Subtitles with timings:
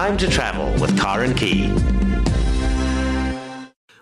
[0.00, 1.70] Time to travel with Karen Key.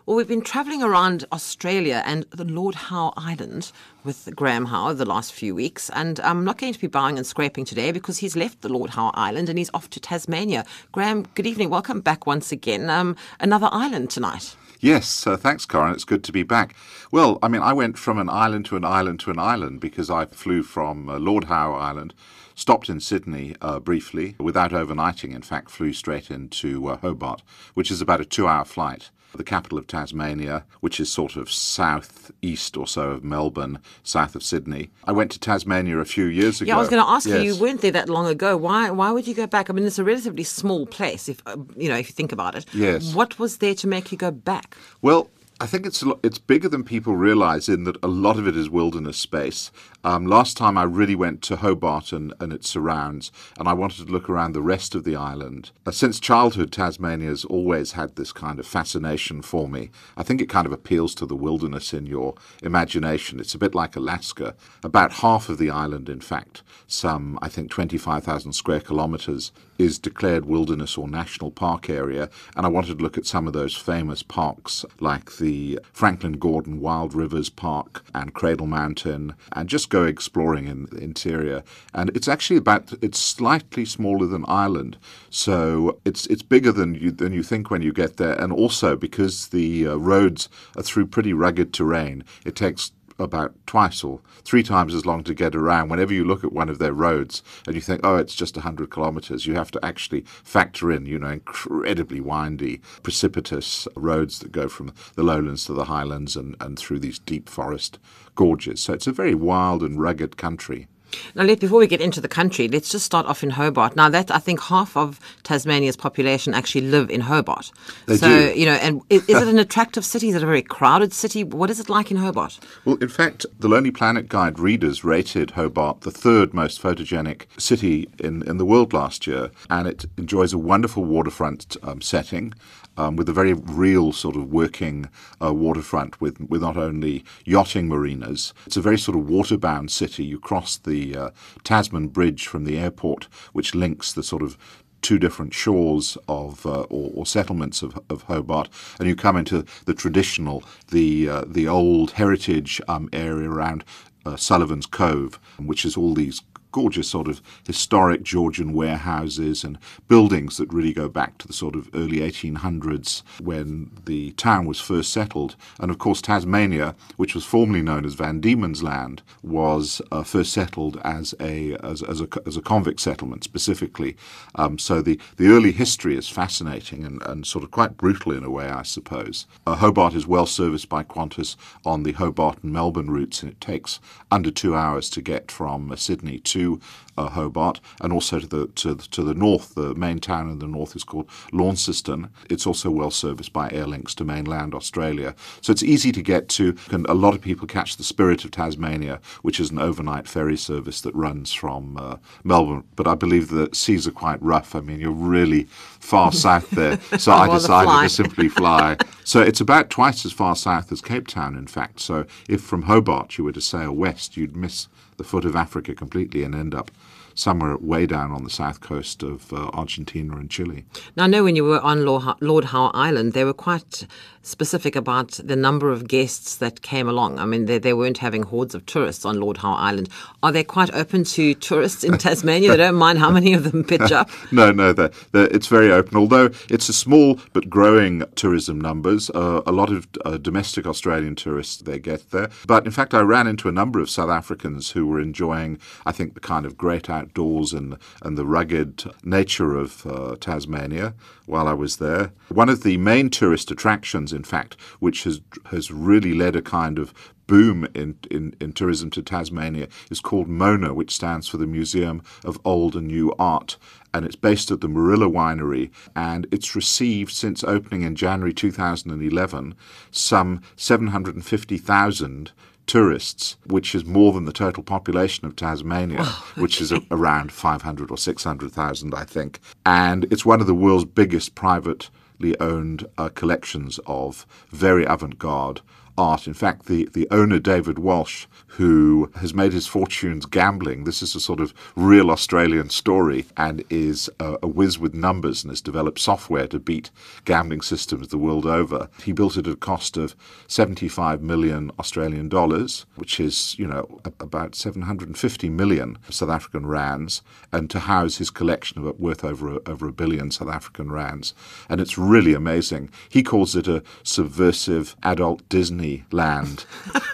[0.06, 3.72] Well, we've been travelling around Australia and the Lord Howe Island
[4.04, 7.26] with Graham Howe the last few weeks, and I'm not going to be bowing and
[7.26, 10.64] scraping today because he's left the Lord Howe Island and he's off to Tasmania.
[10.92, 11.68] Graham, good evening.
[11.68, 12.88] Welcome back once again.
[12.88, 14.54] Um, another island tonight.
[14.78, 15.94] Yes, uh, thanks, Karen.
[15.94, 16.76] It's good to be back.
[17.10, 20.10] Well, I mean, I went from an island to an island to an island because
[20.10, 22.14] I flew from uh, Lord Howe Island,
[22.58, 27.42] stopped in Sydney uh, briefly, without overnighting, in fact, flew straight into uh, Hobart,
[27.74, 31.50] which is about a two hour flight the capital of Tasmania, which is sort of
[31.50, 34.90] south east or so of Melbourne, south of Sydney.
[35.04, 36.68] I went to Tasmania a few years ago.
[36.68, 37.44] Yeah, I was going to ask Yes.
[37.44, 37.52] you.
[37.52, 38.56] You weren't there that long ago.
[38.56, 38.90] Why?
[38.90, 39.68] Why would you go back?
[39.68, 42.54] I mean, it's a relatively small place, if uh, you know, if you think about
[42.54, 42.64] it.
[42.72, 43.14] Yes.
[43.14, 44.76] What was there to make you go back?
[45.02, 45.30] Well,
[45.60, 48.70] I think it's it's bigger than people realise in that a lot of it is
[48.70, 49.72] wilderness space.
[50.04, 54.06] Um, last time I really went to Hobart and, and its surrounds, and I wanted
[54.06, 55.72] to look around the rest of the island.
[55.84, 59.90] Uh, since childhood, Tasmania's always had this kind of fascination for me.
[60.16, 63.40] I think it kind of appeals to the wilderness in your imagination.
[63.40, 64.54] It's a bit like Alaska.
[64.84, 70.44] About half of the island, in fact, some I think 25,000 square kilometres, is declared
[70.44, 74.22] wilderness or national park area, and I wanted to look at some of those famous
[74.22, 80.66] parks like the Franklin Gordon Wild Rivers Park and Cradle Mountain, and just go exploring
[80.66, 81.62] in the interior.
[81.94, 84.98] And it's actually about it's slightly smaller than Ireland,
[85.30, 88.96] so it's it's bigger than you than you think when you get there, and also
[88.96, 94.62] because the uh, roads are through pretty rugged terrain, it takes about twice or three
[94.62, 95.88] times as long to get around.
[95.88, 98.90] Whenever you look at one of their roads and you think, oh, it's just 100
[98.90, 104.68] kilometers, you have to actually factor in, you know, incredibly windy, precipitous roads that go
[104.68, 107.98] from the lowlands to the highlands and, and through these deep forest
[108.34, 108.80] gorges.
[108.80, 110.86] So it's a very wild and rugged country.
[111.34, 113.96] Now, let, before we get into the country, let's just start off in Hobart.
[113.96, 117.70] Now, that I think half of Tasmania's population actually live in Hobart.
[118.06, 118.58] They so, do.
[118.58, 120.28] you know, and is, is it an attractive city?
[120.28, 121.44] Is it a very crowded city?
[121.44, 122.58] What is it like in Hobart?
[122.84, 128.08] Well, in fact, the Lonely Planet Guide readers rated Hobart the third most photogenic city
[128.18, 132.54] in, in the world last year, and it enjoys a wonderful waterfront um, setting.
[132.98, 135.08] Um, with a very real sort of working
[135.40, 140.24] uh, waterfront with, with not only yachting marinas, it's a very sort of waterbound city.
[140.24, 141.30] You cross the uh,
[141.62, 144.58] Tasman Bridge from the airport, which links the sort of
[145.00, 149.64] two different shores of uh, or, or settlements of, of Hobart, and you come into
[149.84, 153.84] the traditional, the uh, the old heritage um, area around
[154.26, 156.42] uh, Sullivan's Cove, which is all these
[156.78, 161.74] gorgeous sort of historic Georgian warehouses and buildings that really go back to the sort
[161.74, 165.56] of early 1800s when the town was first settled.
[165.80, 170.52] And of course, Tasmania, which was formerly known as Van Diemen's Land, was uh, first
[170.52, 174.16] settled as a as, as a as a convict settlement specifically.
[174.54, 178.44] Um, so the the early history is fascinating and, and sort of quite brutal in
[178.44, 179.46] a way, I suppose.
[179.66, 183.60] Uh, Hobart is well serviced by Qantas on the Hobart and Melbourne routes, and it
[183.60, 183.98] takes
[184.30, 186.67] under two hours to get from uh, Sydney to
[187.16, 189.74] uh, Hobart, and also to the to, the- to the north.
[189.74, 192.28] The main town in the north is called Launceston.
[192.50, 196.48] It's also well serviced by air links to mainland Australia, so it's easy to get
[196.50, 196.76] to.
[196.90, 200.56] And a lot of people catch the Spirit of Tasmania, which is an overnight ferry
[200.56, 202.84] service that runs from uh, Melbourne.
[202.96, 204.74] But I believe the seas are quite rough.
[204.74, 205.64] I mean, you're really
[206.00, 208.96] far south there, so I decided to simply fly.
[209.24, 212.00] So it's about twice as far south as Cape Town, in fact.
[212.00, 215.94] So if from Hobart you were to sail west, you'd miss the foot of Africa
[215.94, 216.90] completely and end up
[217.38, 220.84] somewhere way down on the south coast of uh, Argentina and Chile.
[221.16, 224.06] Now, I know when you were on Lord Howe, Island, they were quite
[224.42, 227.38] specific about the number of guests that came along.
[227.38, 230.08] I mean, they, they weren't having hordes of tourists on Lord Howe Island.
[230.42, 232.70] Are they quite open to tourists in Tasmania?
[232.70, 234.30] they don't mind how many of them pitch up.
[234.52, 236.16] no, no, they're, they're- it's very open.
[236.16, 241.34] Although it's a small but growing tourism numbers, uh, a lot of uh, domestic Australian
[241.36, 242.48] tourists they get there.
[242.66, 246.12] But in fact, I ran into a number of South Africans who were enjoying, I
[246.12, 251.14] think, the kind of great outdoors and and the rugged nature of uh, Tasmania
[251.46, 252.32] while I was there.
[252.48, 256.98] One of the main tourist attractions, in fact, which has has really led a kind
[256.98, 257.12] of
[257.46, 262.22] boom in, in, in tourism to Tasmania is called MONA, which stands for the Museum
[262.44, 263.78] of Old and New Art.
[264.12, 265.90] And it's based at the Moorilla Winery.
[266.14, 269.74] And it's received, since opening in January 2011,
[270.10, 272.52] some 750,000
[272.88, 276.24] tourists, which is more than the total population of Tasmania,
[276.56, 279.60] which is a, around 500 or 600,000, I think.
[279.86, 285.82] And it's one of the world's biggest privately owned uh, collections of very avant garde
[286.18, 286.46] art.
[286.46, 291.34] In fact, the, the owner, David Walsh, who has made his fortunes gambling, this is
[291.34, 295.80] a sort of real Australian story, and is a, a whiz with numbers and has
[295.80, 297.10] developed software to beat
[297.44, 299.08] gambling systems the world over.
[299.22, 300.34] He built it at a cost of
[300.66, 307.42] 75 million Australian dollars, which is, you know, about 750 million South African rands,
[307.72, 311.54] and to house his collection of worth over a, over a billion South African rands.
[311.88, 313.10] And it's really amazing.
[313.28, 315.68] He calls it a subversive adult
[316.08, 316.84] Disneyland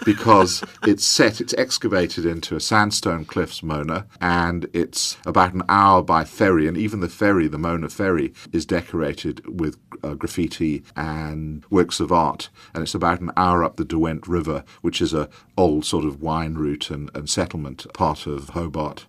[0.05, 6.01] because it's set, it's excavated into a sandstone cliffs, Mona, and it's about an hour
[6.01, 6.67] by ferry.
[6.67, 12.11] And even the ferry, the Mona ferry, is decorated with uh, graffiti and works of
[12.11, 12.49] art.
[12.73, 16.21] And it's about an hour up the Derwent River, which is a old sort of
[16.21, 19.05] wine route and, and settlement part of Hobart.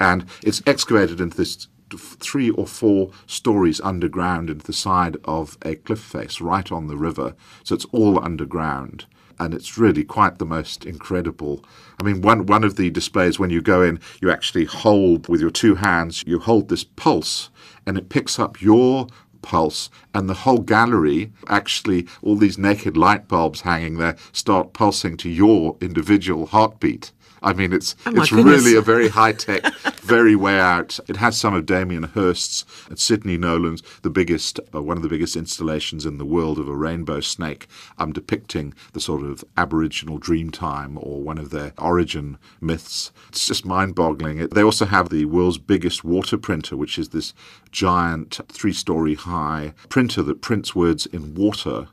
[0.00, 1.68] And it's excavated into this
[2.00, 6.96] three or four stories underground into the side of a cliff face right on the
[6.96, 7.34] river.
[7.62, 9.06] So it's all underground.
[9.38, 11.64] And it's really quite the most incredible.
[12.00, 15.40] I mean, one, one of the displays, when you go in, you actually hold with
[15.40, 17.50] your two hands, you hold this pulse,
[17.84, 19.08] and it picks up your
[19.42, 25.16] pulse, and the whole gallery, actually, all these naked light bulbs hanging there, start pulsing
[25.18, 27.10] to your individual heartbeat.
[27.44, 28.64] I mean, it's Oh, it's goodness.
[28.64, 29.62] really a very high tech,
[30.00, 30.98] very way out.
[31.08, 35.08] It has some of Damien Hirst's and Sidney Nolan's, the biggest, uh, one of the
[35.10, 37.68] biggest installations in the world of a rainbow snake,
[37.98, 43.12] um, depicting the sort of Aboriginal Dreamtime or one of their origin myths.
[43.28, 44.38] It's just mind-boggling.
[44.38, 47.34] It, they also have the world's biggest water printer, which is this
[47.70, 51.88] giant, three-story high printer that prints words in water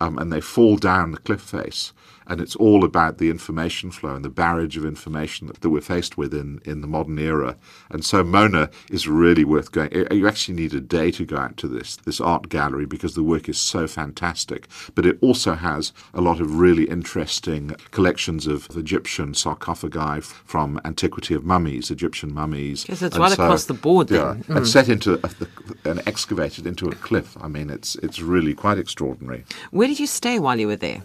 [0.00, 1.92] um, and they fall down the cliff face.
[2.28, 5.80] And it's all about the information flow and the barrage of information that, that we're
[5.80, 7.56] faced with in, in the modern era.
[7.90, 9.92] And so Mona is really worth going.
[9.94, 13.14] eh, You actually need a day to go out to this this art gallery because
[13.14, 14.68] the work is so fantastic.
[14.94, 21.34] But it also has a lot of really interesting collections of Egyptian sarcophagi from Antiquity
[21.34, 22.84] of Mummies, Egyptian mummies.
[22.88, 24.44] Yes, it's And right across the board Yeah, then.
[24.44, 24.56] Mm.
[24.56, 25.48] and set into a, the,
[25.84, 27.36] and excavated into a cliff.
[27.40, 29.44] I mean, it's it's really quite extraordinary.
[29.70, 31.02] Where did you stay while you were there?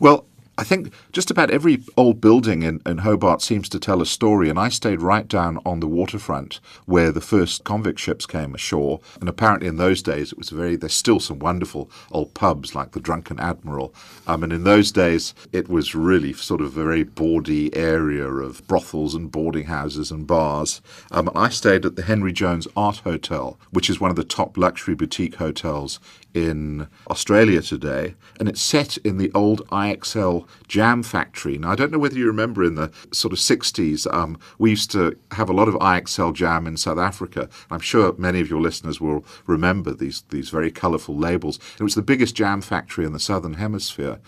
[0.00, 0.26] Well,
[0.58, 4.48] I think just about every old building in, in Hobart seems to tell a story,
[4.48, 9.00] and I stayed right down on the waterfront where the first convict ships came ashore.
[9.20, 10.76] And apparently, in those days, it was very.
[10.76, 13.94] There's still some wonderful old pubs like the Drunken Admiral.
[14.26, 18.66] Um, and in those days, it was really sort of a very bawdy area of
[18.66, 20.80] brothels and boarding houses and bars.
[21.10, 24.56] Um, I stayed at the Henry Jones Art Hotel, which is one of the top
[24.56, 26.00] luxury boutique hotels
[26.36, 31.56] in Australia today, and it's set in the old IXL jam factory.
[31.56, 34.90] Now, I don't know whether you remember in the sort of 60s, um, we used
[34.90, 37.48] to have a lot of IXL jam in South Africa.
[37.70, 41.58] I'm sure many of your listeners will remember these, these very colourful labels.
[41.80, 44.18] It was the biggest jam factory in the Southern Hemisphere.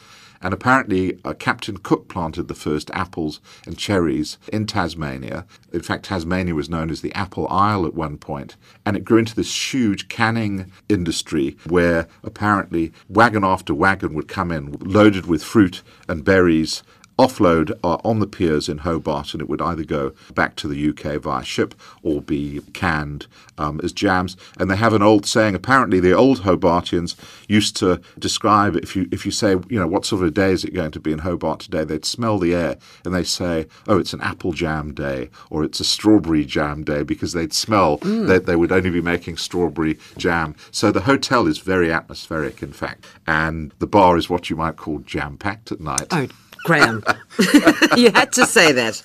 [0.41, 5.47] And apparently, uh, Captain Cook planted the first apples and cherries in Tasmania.
[5.73, 8.57] In fact, Tasmania was known as the Apple Isle at one point,
[8.87, 14.53] and it grew into this huge canning industry where apparently wagon after wagon would come
[14.53, 16.83] in loaded with fruit and berries
[17.19, 20.89] offload uh, on the piers in Hobart, and it would either go back to the
[20.91, 23.27] UK via ship or be canned
[23.59, 24.37] um, as jams.
[24.59, 25.55] And they have an old saying.
[25.55, 27.17] Apparently, the old Hobartians
[27.49, 30.53] used to describe if you if you say, you know, what sort of a day
[30.53, 31.85] is it going to be in Hobart today?
[31.85, 35.81] They'd smell the air and they say, oh, it's an apple jam day or it's
[35.81, 40.55] a strawberry jam day because they'd smell that they would only be making strawberry jam.
[40.71, 44.77] So the hotel is very atmospheric, in fact, and the bar is what you might
[44.77, 46.07] call jam packed at night.
[46.11, 46.29] Oh,
[46.65, 47.03] Graham.
[47.97, 49.03] you had to say that.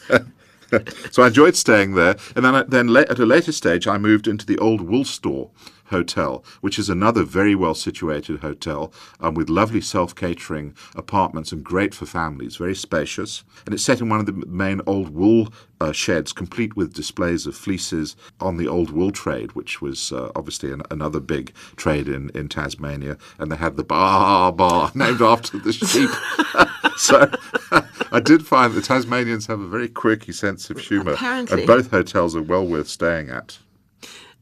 [1.12, 4.46] so I enjoyed staying there, and then then at a later stage I moved into
[4.46, 5.50] the old wool store
[5.94, 11.64] hotel, which is another very well situated hotel um, with lovely self catering apartments and
[11.64, 15.54] great for families, very spacious, and it's set in one of the main old wool.
[15.82, 20.32] Uh, sheds complete with displays of fleeces on the old wool trade, which was uh,
[20.34, 25.22] obviously an, another big trade in, in Tasmania, and they had the bar bar named
[25.22, 26.10] after the sheep.
[26.98, 27.30] so
[28.12, 31.60] I did find the Tasmanians have a very quirky sense of humour, Apparently.
[31.60, 33.58] and both hotels are well worth staying at.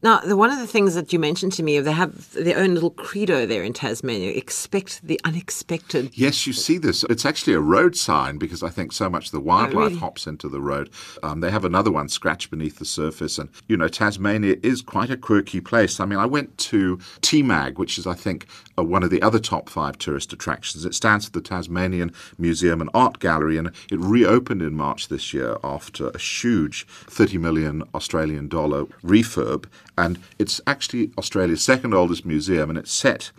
[0.02, 2.74] Now, the, one of the things that you mentioned to me, they have their own
[2.74, 6.10] little credo there in Tasmania expect the unexpected.
[6.14, 7.04] Yes, you see this.
[7.04, 9.98] It's actually a road sign because I think so much of the wildlife really?
[9.98, 10.90] hops into the road.
[11.22, 13.38] Um, they have another one scratched beneath the surface.
[13.38, 16.00] And, you know, Tasmania is quite a quirky place.
[16.00, 19.38] I mean, I went to TMAG, which is, I think, uh, one of the other
[19.38, 20.84] top five tourist attractions.
[20.84, 25.32] It stands for the Tasmanian Museum and Art Gallery, and it reopened in March this
[25.32, 29.66] year after a huge 30 million Australian dollar refurb.
[29.96, 33.30] And it's actually Australia's second oldest museum, and it's set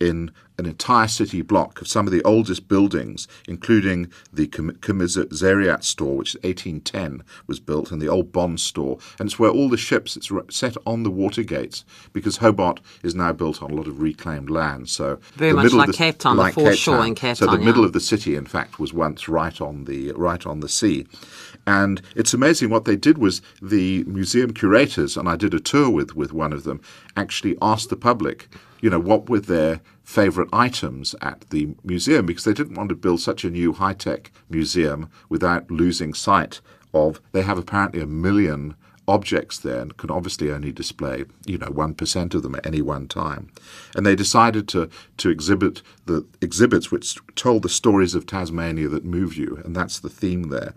[0.00, 5.82] in an entire city block of some of the oldest buildings, including the Com- Commissariat
[5.82, 8.98] store, which in 1810 was built, and the old Bond store.
[9.18, 13.14] And it's where all the ships, it's set on the water gates because Hobart is
[13.14, 14.88] now built on a lot of reclaimed land.
[14.88, 17.06] So Very the much middle like of the, Cape Town, the like foreshore Town.
[17.08, 19.84] in Cape So the Town, middle of the city, in fact, was once right on
[19.84, 21.06] the right on the sea.
[21.66, 25.90] And it's amazing what they did was the museum curators, and I did a tour
[25.90, 26.80] with, with one of them,
[27.16, 28.48] actually asked the public,
[28.80, 32.94] you know, what were their favourite items at the museum because they didn't want to
[32.94, 36.60] build such a new high tech museum without losing sight
[36.92, 38.74] of they have apparently a million
[39.10, 42.80] objects there and can obviously only display, you know, one percent of them at any
[42.80, 43.50] one time.
[43.96, 49.04] And they decided to to exhibit the exhibits which told the stories of Tasmania that
[49.04, 50.74] move you, and that's the theme there.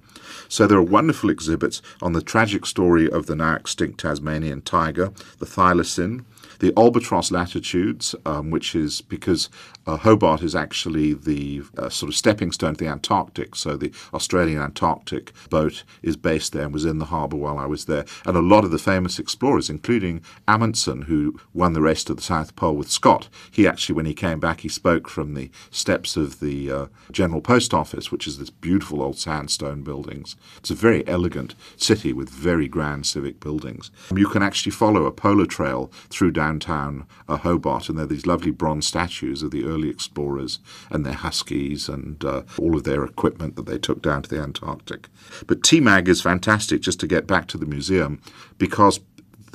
[0.49, 5.11] So there are wonderful exhibits on the tragic story of the now extinct Tasmanian tiger,
[5.37, 6.25] the thylacine,
[6.59, 9.49] the albatross latitudes, um, which is because
[9.85, 13.55] uh, Hobart is actually the uh, sort of stepping stone to the Antarctic.
[13.55, 17.65] So the Australian Antarctic boat is based there and was in the harbour while I
[17.65, 18.05] was there.
[18.25, 22.21] And a lot of the famous explorers, including Amundsen, who won the race to the
[22.21, 26.15] South Pole with Scott, he actually, when he came back, he spoke from the steps
[26.15, 30.35] of the uh, General Post Office, which is this beautiful old sandstone buildings.
[30.57, 33.91] It's a very elegant city with very grand civic buildings.
[34.15, 38.25] You can actually follow a polar trail through downtown uh, Hobart, and there are these
[38.25, 40.59] lovely bronze statues of the early explorers
[40.89, 44.41] and their huskies and uh, all of their equipment that they took down to the
[44.41, 45.07] Antarctic.
[45.47, 48.21] But TMAG is fantastic, just to get back to the museum,
[48.57, 48.99] because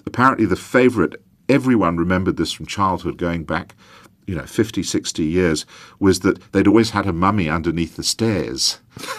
[0.06, 1.16] apparently the favourite,
[1.48, 3.74] everyone remembered this from childhood going back
[4.26, 5.64] you know 50 60 years
[5.98, 8.78] was that they'd always had a mummy underneath the stairs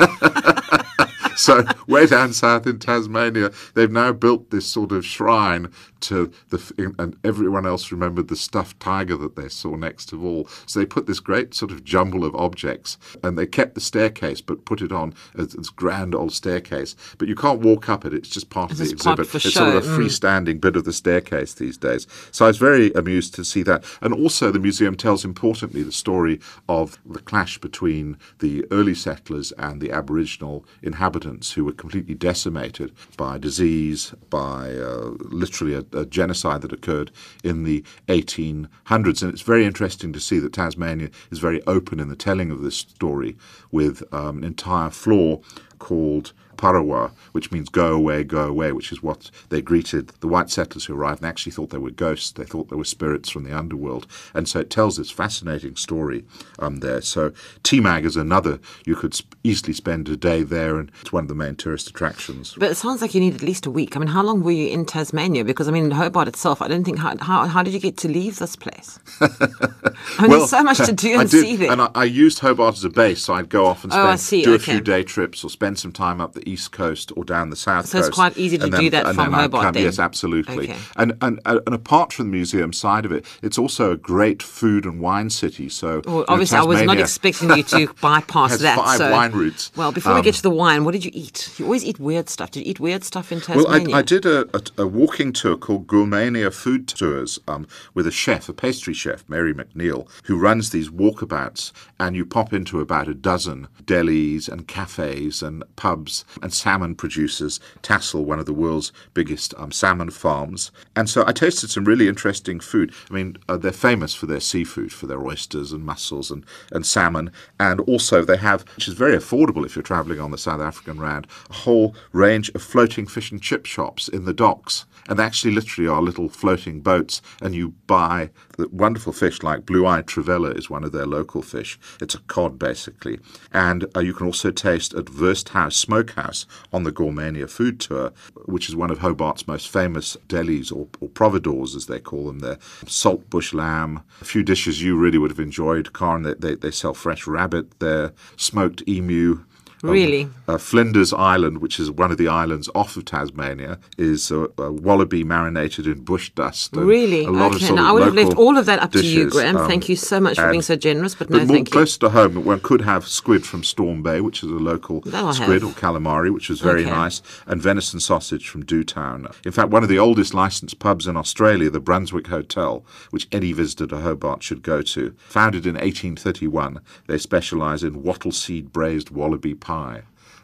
[1.39, 5.71] so way down south in Tasmania, they've now built this sort of shrine
[6.01, 10.48] to the and everyone else remembered the stuffed tiger that they saw next to all.
[10.65, 14.41] So they put this great sort of jumble of objects, and they kept the staircase
[14.41, 16.96] but put it on as this grand old staircase.
[17.18, 19.34] But you can't walk up it; it's just part of the It's exhibit.
[19.34, 19.98] it's sort of a mm.
[19.98, 22.08] freestanding bit of the staircase these days.
[22.32, 25.91] So I was very amused to see that, and also the museum tells importantly the
[25.91, 32.15] story of the clash between the early settlers and the Aboriginal inhabitants who were completely
[32.15, 37.12] decimated by disease, by uh, literally a, a genocide that occurred
[37.43, 39.22] in the 1800s.
[39.22, 42.62] And it's very interesting to see that Tasmania is very open in the telling of
[42.62, 43.38] this story
[43.72, 45.41] with um, an entire floor
[45.77, 50.50] called Parawa, which means go away, go away, which is what they greeted the white
[50.50, 52.32] settlers who arrived and actually thought they were ghosts.
[52.32, 54.06] They thought they were spirits from the underworld.
[54.34, 56.25] And so it tells this fascinating story
[56.60, 57.01] um, there.
[57.01, 57.30] So
[57.63, 61.30] TMAG is another, you could sp- easily spend a day there, and it's one of
[61.30, 62.56] the main tourist attractions.
[62.58, 63.96] But it sounds like you need at least a week.
[63.96, 65.46] I mean, how long were you in Tasmania?
[65.46, 68.10] Because I mean, Hobart itself, I don't think how how, how did you get to
[68.10, 69.00] leave this place?
[69.22, 71.72] I mean, there's so much to do I and did, see there.
[71.72, 74.10] And I, I used Hobart as a base, so I'd go off and Oh, spend,
[74.10, 77.12] I see, do a few day trips or spend some time up the east coast
[77.15, 78.03] or down the south So coast.
[78.06, 79.84] So it's quite easy to and do that from then Hobart come- then?
[79.84, 80.70] Yes, absolutely.
[80.72, 80.77] Okay.
[80.96, 84.86] And, and and apart from the museum side of it, it's also a great food
[84.86, 85.70] and wine city.
[85.70, 88.77] So Well, you know, obviously, I was not expecting you to bypass that.
[88.77, 89.72] five so, wine routes.
[89.75, 91.53] Well, before we Um, get to the wine, what did you eat?
[91.58, 92.51] You always eat weird stuff.
[92.51, 93.96] Did you eat weird stuff in Well, Tasmania?
[93.96, 98.12] I, I did a, a, a walking tour called Gourmania Food Tours um, with a
[98.12, 103.08] chef, a pastry chef, Mary McNeil, who runs these walkabouts, and you pop into about
[103.08, 107.60] a dozen delis and cafes and pubs and salmon producers.
[107.81, 112.08] Tassal, one of the world's biggest um, salmon farms, and so I tasted some really
[112.08, 112.93] interesting food.
[113.10, 116.86] I mean, uh, they're famous for their seafood, for their oysters and mussels and, and
[116.86, 120.62] salmon, and also they have, which is very affordable if you're travelling on the South
[120.62, 124.86] African Rand, a whole range of floating fish and chip shops in the docks.
[125.10, 129.66] And they actually literally are little floating boats, and you buy the wonderful fish like
[129.66, 131.80] blue-eyed trevalla is one of their local fish.
[132.00, 133.20] It's a cod basically,
[133.51, 138.12] and uh, you can also taste at Wursthaus Smokehouse on the Gourmania food tour,
[138.46, 142.39] which is one of Hobart's most famous delis or, or providors as they call them.
[142.39, 146.22] There, salt bush lamb, a few dishes you really would have enjoyed, Karen.
[146.22, 149.44] They, they, they sell fresh rabbit there, smoked emu.
[149.83, 150.27] Um, Really?
[150.48, 154.71] uh, Flinders Island, which is one of the islands off of Tasmania, is a, a
[154.74, 156.75] wallaby marinated in bush dust.
[156.75, 157.24] Really?
[157.25, 157.67] A lot of okay.
[157.67, 159.55] sort Now, of I would have left all of that up to you, Graham.
[159.55, 161.71] um, thank you so much for being so generous, but But no, more thank you.
[161.71, 165.15] close to home, one could have squid from Storm Bay, which is a local That
[165.24, 165.71] I'll squid have.
[165.71, 166.89] or calamari, which was very Okay.
[166.91, 169.27] nice, and venison sausage from Dewtown.
[169.45, 173.53] In fact, one of the oldest licensed pubs in Australia, the Brunswick Hotel, which any
[173.53, 179.09] visitor to Hobart should go to, founded in 1831, they specialise in wattle seed braised
[179.12, 179.68] wallaby pie.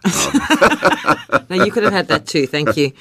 [1.50, 2.46] no, you could have had that too.
[2.46, 2.92] Thank you.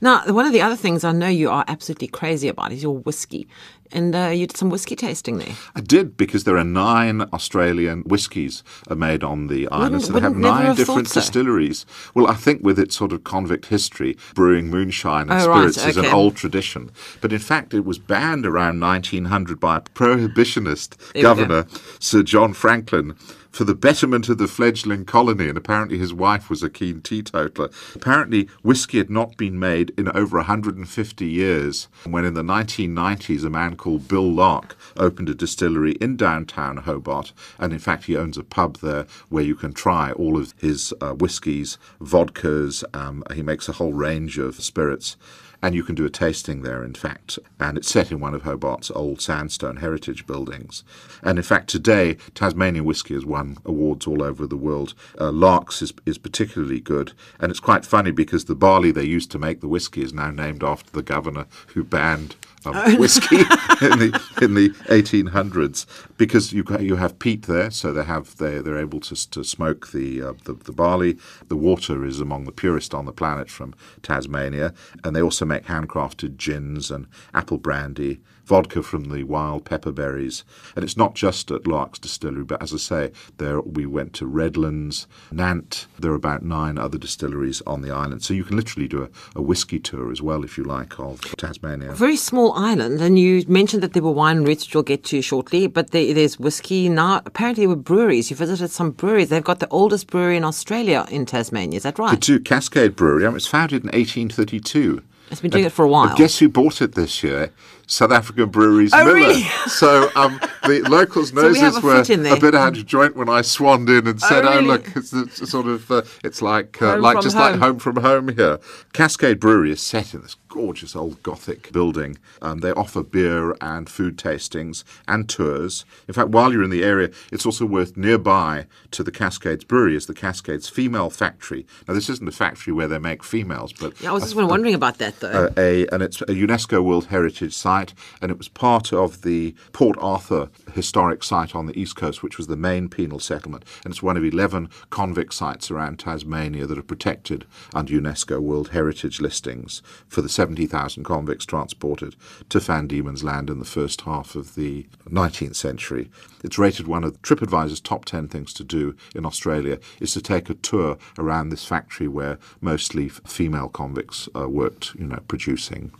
[0.00, 2.96] Now, one of the other things I know you are absolutely crazy about is your
[2.96, 3.46] whiskey.
[3.92, 5.54] And uh, you did some whiskey tasting there.
[5.76, 10.08] I did because there are nine Australian whiskies made on the islands.
[10.08, 11.20] and they have nine have different so.
[11.20, 11.84] distilleries.
[12.14, 15.86] Well, I think with its sort of convict history, brewing moonshine and Oh, right, spirits
[15.86, 16.90] is an old tradition.
[17.20, 21.66] But in fact, it was banned around 1900 by a prohibitionist There governor,
[22.00, 23.14] Sir John Franklin.
[23.54, 27.70] For the betterment of the fledgling colony, and apparently his wife was a keen teetotaler.
[27.94, 31.86] Apparently, whiskey had not been made in over 150 years.
[32.02, 37.32] When in the 1990s, a man called Bill Lark opened a distillery in downtown Hobart,
[37.56, 40.92] and in fact, he owns a pub there where you can try all of his
[41.00, 42.82] uh, whiskies, vodkas.
[42.92, 45.16] Um, he makes a whole range of spirits.
[45.64, 47.38] And you can do a tasting there, in fact.
[47.58, 50.84] And it's set in one of Hobart's old sandstone heritage buildings.
[51.22, 54.92] And in fact, today, Tasmanian whiskey has won awards all over the world.
[55.18, 57.12] Uh, Lark's is, is particularly good.
[57.40, 60.30] And it's quite funny because the barley they used to make the whiskey is now
[60.30, 63.36] named after the governor who banned um, whiskey
[63.82, 68.58] in the in the 1800s because you you have peat there, so they have they
[68.58, 71.18] they're able to to smoke the, uh, the the barley.
[71.48, 75.64] The water is among the purest on the planet from Tasmania, and they also make
[75.64, 78.20] handcrafted gins and apple brandy.
[78.44, 80.44] Vodka from the wild pepper berries,
[80.76, 84.26] and it's not just at Lark's distillery, but as I say, there we went to
[84.26, 85.86] Redlands, Nant.
[85.98, 89.38] There are about nine other distilleries on the island, so you can literally do a,
[89.38, 91.92] a whiskey tour as well if you like of Tasmania.
[91.92, 95.22] Very small island, and you mentioned that there were wine routes, which we'll get to
[95.22, 96.88] shortly, but there, there's whiskey.
[96.88, 98.30] Now, apparently, there were breweries.
[98.30, 99.28] You visited some breweries.
[99.30, 101.76] They've got the oldest brewery in Australia in Tasmania.
[101.76, 102.10] Is that right?
[102.10, 103.24] The two Cascade Brewery.
[103.24, 105.02] I mean, it was founded in 1832.
[105.30, 106.14] It's been doing it for a while.
[106.16, 107.50] Guess who bought it this year?
[107.86, 109.14] South African Breweries Oh, Miller.
[109.14, 109.42] really?
[109.66, 112.36] So um, the locals' So we a were foot in there.
[112.36, 114.66] a bit out of joint when I swanned in and said, "Oh, really?
[114.66, 117.60] look, it's, it's sort of uh, it's like uh, like just like home.
[117.60, 118.58] home from home here."
[118.92, 122.16] Cascade Brewery is set in this gorgeous old Gothic building.
[122.40, 125.84] Um, they offer beer and food tastings and tours.
[126.06, 129.96] In fact, while you're in the area, it's also worth nearby to the Cascades Brewery
[129.96, 131.66] is the Cascades Female Factory.
[131.88, 134.74] Now, this isn't a factory where they make females, but Yeah, I was just wondering
[134.74, 135.46] about that, though.
[135.46, 137.92] uh, a and it's a UNESCO World Heritage Site,
[138.22, 142.38] and it was part of the Port Arthur historic site on the east coast, which
[142.38, 146.78] was the main penal settlement, and it's one of eleven convict sites around Tasmania that
[146.78, 152.14] are protected under UNESCO World Heritage listings for the seventy thousand convicts transported
[152.50, 156.10] to Van Diemen's Land in the first half of the nineteenth century.
[156.42, 160.50] It's rated one of TripAdvisor's top ten things to do in Australia is to take
[160.50, 165.92] a tour around this factory where mostly female convicts uh, worked, you know, producing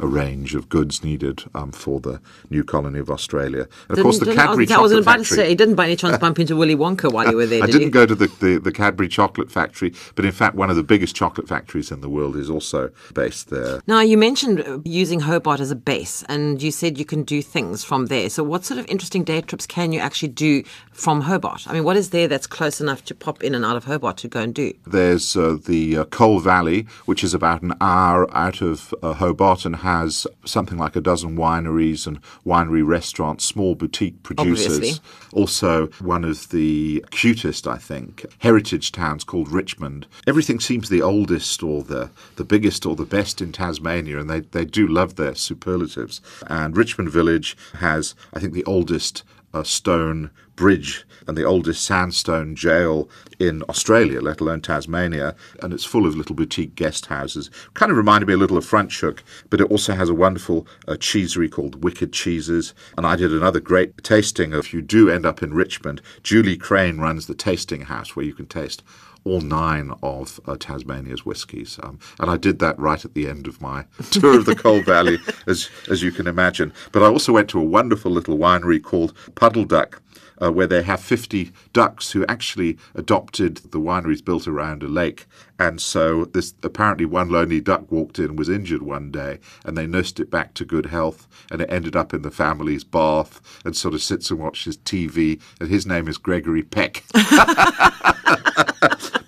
[0.00, 3.66] a range of goods needed um, for the new colony of Australia.
[3.88, 5.24] And of course, the Cadbury I was Chocolate about Factory.
[5.24, 7.62] to say, you didn't by any chance bump into Willy Wonka while you were there,
[7.62, 7.90] I did didn't you?
[7.90, 11.14] go to the, the, the Cadbury Chocolate Factory, but in fact, one of the biggest
[11.14, 13.80] chocolate factories in the world is also based there.
[13.86, 17.42] Now, you mentioned uh, using Hobart as a base, and you said you can do
[17.42, 18.30] things from there.
[18.30, 21.66] So, what sort of interesting day trips can you actually do from Hobart?
[21.66, 24.16] I mean, what is there that's close enough to pop in and out of Hobart
[24.18, 24.72] to go and do?
[24.86, 29.64] There's uh, the uh, Coal Valley, which is about an hour out of uh, Hobart
[29.64, 34.76] and has something like a dozen wineries and winery restaurants, small boutique producers.
[34.76, 35.02] Obviously.
[35.32, 40.06] Also, one of the cutest, I think, heritage towns called Richmond.
[40.26, 44.40] Everything seems the oldest or the, the biggest or the best in Tasmania, and they,
[44.40, 46.20] they do love their superlatives.
[46.46, 52.54] And Richmond Village has, I think, the oldest uh, stone bridge and the oldest sandstone
[52.54, 53.08] jail
[53.38, 57.50] in Australia, let alone Tasmania, and it's full of little boutique guest houses.
[57.72, 60.96] Kind of reminded me a little of Franschhoek, but it also has a wonderful uh,
[60.96, 62.74] cheesery called Wicked Cheeses.
[62.98, 64.52] And I did another great tasting.
[64.52, 68.34] If you do end up in Richmond, Julie Crane runs the tasting house where you
[68.34, 68.82] can taste
[69.24, 71.78] all nine of uh, Tasmania's whiskies.
[71.82, 74.82] Um, and I did that right at the end of my tour of the Coal
[74.82, 76.72] Valley, as, as you can imagine.
[76.92, 80.02] But I also went to a wonderful little winery called Puddle Duck.
[80.42, 85.26] Uh, where they have 50 ducks who actually adopted the wineries built around a lake.
[85.58, 89.86] And so this apparently one lonely duck walked in, was injured one day, and they
[89.86, 93.76] nursed it back to good health, and it ended up in the family's bath and
[93.76, 95.40] sort of sits and watches TV.
[95.60, 97.04] And his name is Gregory Peck.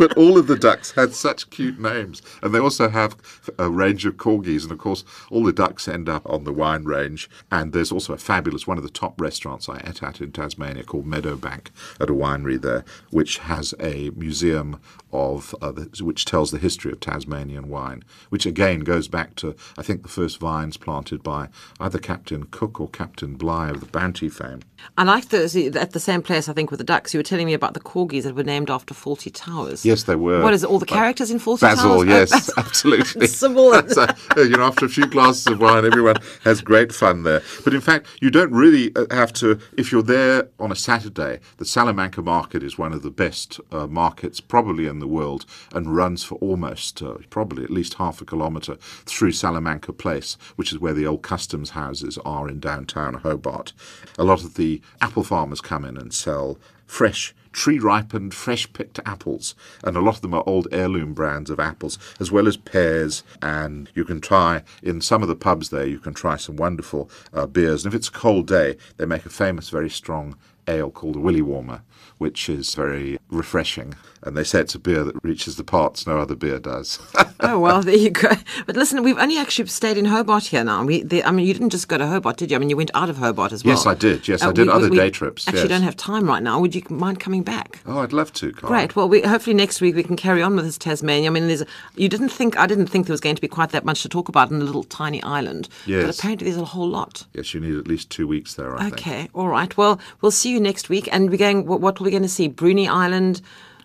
[0.03, 2.23] but all of the ducks had such cute names.
[2.43, 3.17] And they also have
[3.59, 4.65] a range of corgis.
[4.65, 7.31] And of course, all the ducks end up on the wine range.
[7.51, 10.85] And there's also a fabulous, one of the top restaurants I ate at in Tasmania
[10.85, 11.69] called Meadowbank
[12.01, 14.81] at a winery there, which has a museum
[15.13, 19.55] of, uh, the, which tells the history of Tasmanian wine, which again goes back to,
[19.77, 21.49] I think, the first vines planted by
[21.81, 24.61] either Captain Cook or Captain Bligh of the Bounty fame.
[24.97, 27.13] I like those at the same place, I think, with the ducks.
[27.13, 29.85] You were telling me about the corgis that were named after Fawlty Towers.
[29.85, 30.43] Yes, they were.
[30.43, 30.71] What is it?
[30.71, 32.01] All the characters in Fawlty Basil, Towers?
[32.01, 32.03] Oh,
[32.37, 33.27] yes, absolutely.
[33.27, 37.23] Sybil and- uh, you know, after a few glasses of wine, everyone has great fun
[37.25, 37.43] there.
[37.65, 41.41] But in fact, you don't really uh, have to, if you're there on a Saturday,
[41.59, 45.95] the Salamanca market is one of the best uh, markets probably in the world and
[45.95, 50.79] runs for almost, uh, probably at least half a kilometre through Salamanca Place, which is
[50.79, 53.73] where the old customs houses are in downtown Hobart.
[54.19, 58.99] A lot of the apple farmers come in and sell fresh tree ripened, fresh picked
[59.07, 59.55] apples.
[59.85, 63.23] And a lot of them are old heirloom brands of apples, as well as pears.
[63.41, 67.11] And you can try, in some of the pubs there, you can try some wonderful
[67.33, 67.85] uh, beers.
[67.85, 70.37] And if it's a cold day, they make a famous, very strong
[70.69, 71.83] ale called a Willy Warmer,
[72.19, 73.95] which is very refreshing.
[74.25, 76.99] And they say it's a beer that reaches the parts no other beer does.
[77.45, 78.31] Oh well, there you go.
[78.67, 80.85] But listen, we've only actually stayed in Hobart here now.
[80.85, 82.57] We, the, I mean, you didn't just go to Hobart, did you?
[82.57, 83.75] I mean, you went out of Hobart as well.
[83.75, 84.29] Yes, I did.
[84.29, 85.69] Yes, uh, I did other day trips, Actually, yes.
[85.69, 86.61] don't have time right now.
[86.61, 87.81] Would you mind coming back?
[87.85, 88.53] oh, I'd love to.
[88.53, 88.73] Carl.
[88.73, 88.95] Great.
[88.95, 91.31] Well, we, hopefully next week we can carry on with this Tasmania.
[91.31, 91.65] I mean, there's
[91.97, 94.09] you didn't think I didn't think there was going to be quite that much to
[94.09, 95.69] talk about in a little tiny island.
[95.85, 96.07] Yes.
[96.07, 97.27] But apparently there's a whole lot.
[97.35, 98.95] Yes, you need at least two weeks there, I think.
[98.95, 99.29] Okay.
[99.35, 99.77] All right.
[99.77, 101.67] Well, we'll see you next week, and we're going.
[101.67, 102.49] What, what are we going to see?
[102.49, 103.41] Bruny Island.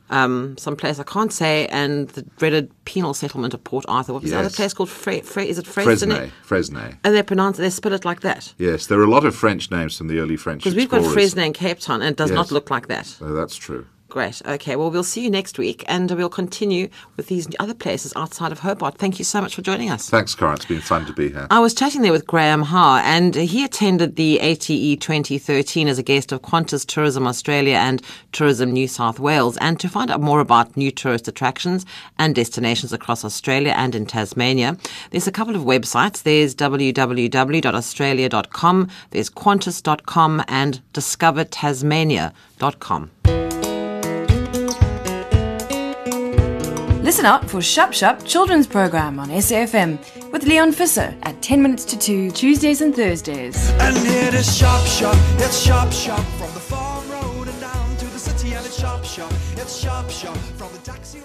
[0.10, 4.14] Um, some place I can't say, and the dreaded penal settlement of Port Arthur.
[4.14, 4.90] What was the other place called?
[4.90, 6.30] Fre- Fre- is it Fresnay?
[6.30, 6.32] Fresnay.
[6.44, 6.98] Fresnay.
[7.04, 9.70] And they pronounce they spell it like that Yes, there are a lot of French
[9.70, 11.04] names from the early French because we've got.
[11.14, 12.38] Fresnay and Cape Town, and it does Yes.
[12.38, 13.18] not look like that.
[13.20, 13.86] That's true.
[14.10, 14.42] Great.
[14.46, 14.78] Okay.
[14.78, 18.60] Well, we'll see you next week, and we'll continue with these other places outside of
[18.60, 18.98] Hobart.
[18.98, 20.10] Thank you so much for joining us.
[20.10, 20.54] Thanks, Cara.
[20.54, 21.46] It's been fun to be here.
[21.52, 26.04] I was chatting there with Graham Howe, and he attended the ATE 2013 as a
[26.04, 29.58] guest of Qantas Tourism Australia and Tourism New South Wales.
[29.58, 31.86] And to find out more about new tourist attractions
[32.18, 34.78] and destinations across Australia and in Tasmania,
[35.12, 36.24] there's a couple of websites.
[36.24, 43.12] There's www.australia.com, there's qantas.com, and discovertasmania.com.
[47.08, 49.98] Listen up for Shup Shup Children's Program on SAFM
[50.34, 53.70] with Leon Fisser at 10 minutes to 2 Tuesdays and Thursdays.
[53.80, 58.06] And it is shop shop, it's shop shop from the farm road and down to
[58.08, 61.20] the city and it's shop shop, it's shop shop from the taxi.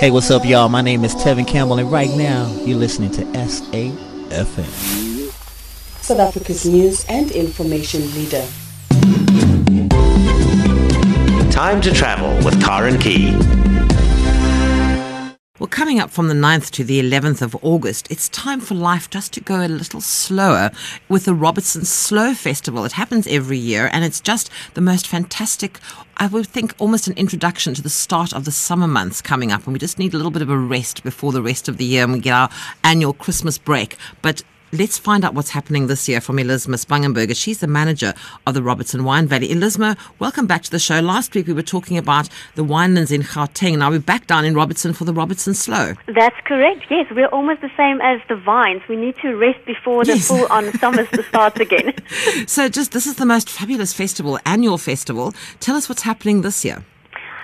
[0.00, 0.70] Hey, what's up, y'all?
[0.70, 4.64] My name is Tevin Campbell, and right now you're listening to SAFM.
[6.00, 8.46] South Africa's news and information leader.
[11.50, 13.34] Time to travel with Karen Key.
[15.58, 19.08] Well, coming up from the 9th to the 11th of August, it's time for life
[19.08, 20.70] just to go a little slower
[21.08, 22.84] with the Robertson Slow Festival.
[22.84, 25.80] It happens every year and it's just the most fantastic,
[26.18, 29.64] I would think almost an introduction to the start of the summer months coming up.
[29.64, 31.86] And we just need a little bit of a rest before the rest of the
[31.86, 32.50] year and we get our
[32.84, 33.96] annual Christmas break.
[34.20, 34.42] But
[34.78, 37.34] Let's find out what's happening this year from Elisma Spangenberger.
[37.34, 38.12] She's the manager
[38.46, 39.48] of the Robertson Wine Valley.
[39.48, 41.00] Elisma, welcome back to the show.
[41.00, 43.78] Last week we were talking about the winelands in Gauteng.
[43.78, 45.94] Now we're back down in Robertson for the Robertson Slow.
[46.14, 46.82] That's correct.
[46.90, 48.82] Yes, we're almost the same as the vines.
[48.88, 50.28] We need to rest before the Yes.
[50.28, 51.94] full-on summer starts again.
[52.46, 55.32] So just this is the most fabulous festival, annual festival.
[55.60, 56.84] Tell us what's happening this year.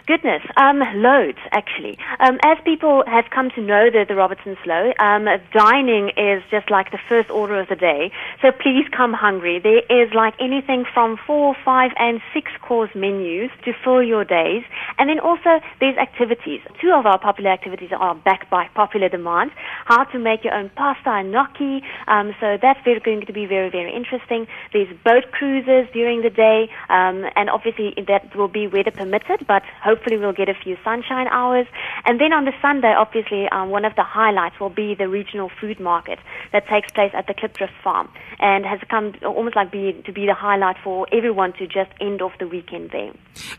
[0.04, 1.96] Goodness, um, loads actually.
[2.18, 6.70] Um, as people have come to know the, the Robertson Slow, um, dining is just
[6.70, 8.10] like the first order of the day.
[8.40, 9.60] So please come hungry.
[9.60, 14.64] There is like anything from four, five, and six course menus to fill your days.
[14.98, 16.60] And then also there's activities.
[16.80, 19.52] Two of our popular activities are backed by popular demand.
[19.84, 21.84] How to make your own pasta and gnocchi.
[22.08, 24.48] Um, so that's very, going to be very, very interesting.
[24.72, 29.62] There's boat cruises during the day, um, and obviously that will be weather permitted, but
[29.80, 31.66] hopefully we'll get a few sunshine hours.
[32.04, 35.50] And then on the Sunday, obviously, um, one of the highlights will be the regional
[35.60, 36.18] food market
[36.52, 38.08] that takes place at the Klipdrift Farm
[38.40, 42.22] and has come almost like be, to be the highlight for everyone to just end
[42.22, 43.12] off the weekend there.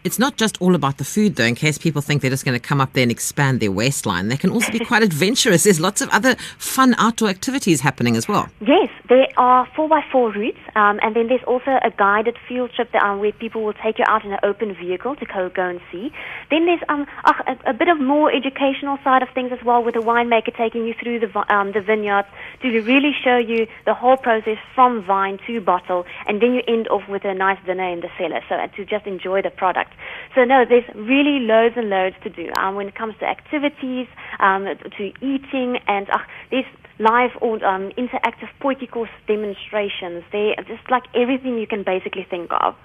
[0.04, 2.60] It's not just all about the food, though, in case people think they're just going
[2.60, 4.28] to come up there and expand their waistline.
[4.28, 5.64] They can also be quite adventurous.
[5.64, 8.48] There's lots of other fun outdoor activities happening as well.
[8.60, 13.04] Yes, there are 4x4 routes, um, and then there's also a guided field trip that,
[13.04, 15.80] um, where people will take you out in an open vehicle to go, go and
[15.92, 16.12] see.
[16.50, 19.96] Then there's um, a, a bit of more educational side of things as well, with
[19.96, 22.28] a winemaker taking you through the, um, the vineyards
[22.62, 26.88] to really show you the whole process from vine to bottle, and then you end
[26.90, 29.92] off with a nice dinner in the cellar, so uh, to just enjoy the product.
[30.36, 34.08] So no, there's really loads and loads to do um, when it comes to activities.
[34.40, 34.66] um,
[34.98, 36.20] to eating, and uh,
[36.52, 36.66] there's
[37.00, 40.24] live or um, interactive potjiekos demonstrations.
[40.32, 42.76] There, just like everything you can basically think of.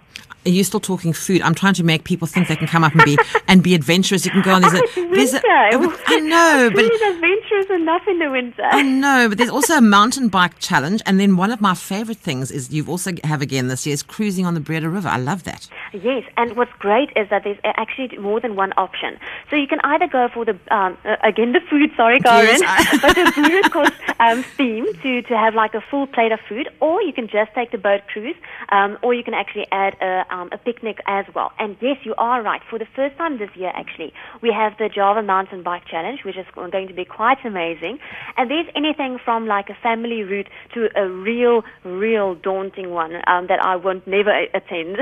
[0.47, 1.43] Are you still talking food?
[1.43, 3.19] I'm trying to make people think they can come up and be
[3.49, 4.25] and be adventurous.
[4.25, 4.63] You can go on.
[4.63, 6.03] There's Oh, a, it's there's a, winter.
[6.07, 8.63] I know, but is adventurous enough in the winter.
[8.65, 12.19] I know, but there's also a mountain bike challenge, and then one of my favorite
[12.19, 15.09] things is you've also have again this year is cruising on the Breede River.
[15.09, 15.69] I love that.
[15.93, 19.19] Yes, and what's great is that there's actually more than one option.
[19.51, 22.99] So you can either go for the um, uh, again the food, sorry, Karen, Yes,
[23.03, 23.91] but the food course
[24.21, 27.53] um, theme to to have like a full plate of food, or you can just
[27.55, 28.37] take the boat cruise,
[28.71, 31.53] um, or you can actually add a um, a picnic as well.
[31.59, 32.63] And yes, you are right.
[32.69, 36.37] For the first time this year, actually, we have the Java Mountain Bike Challenge, which
[36.37, 37.99] is going to be quite amazing.
[38.37, 43.47] And there's anything from like a family route to a real, real daunting one um,
[43.49, 44.99] that I won't never attend.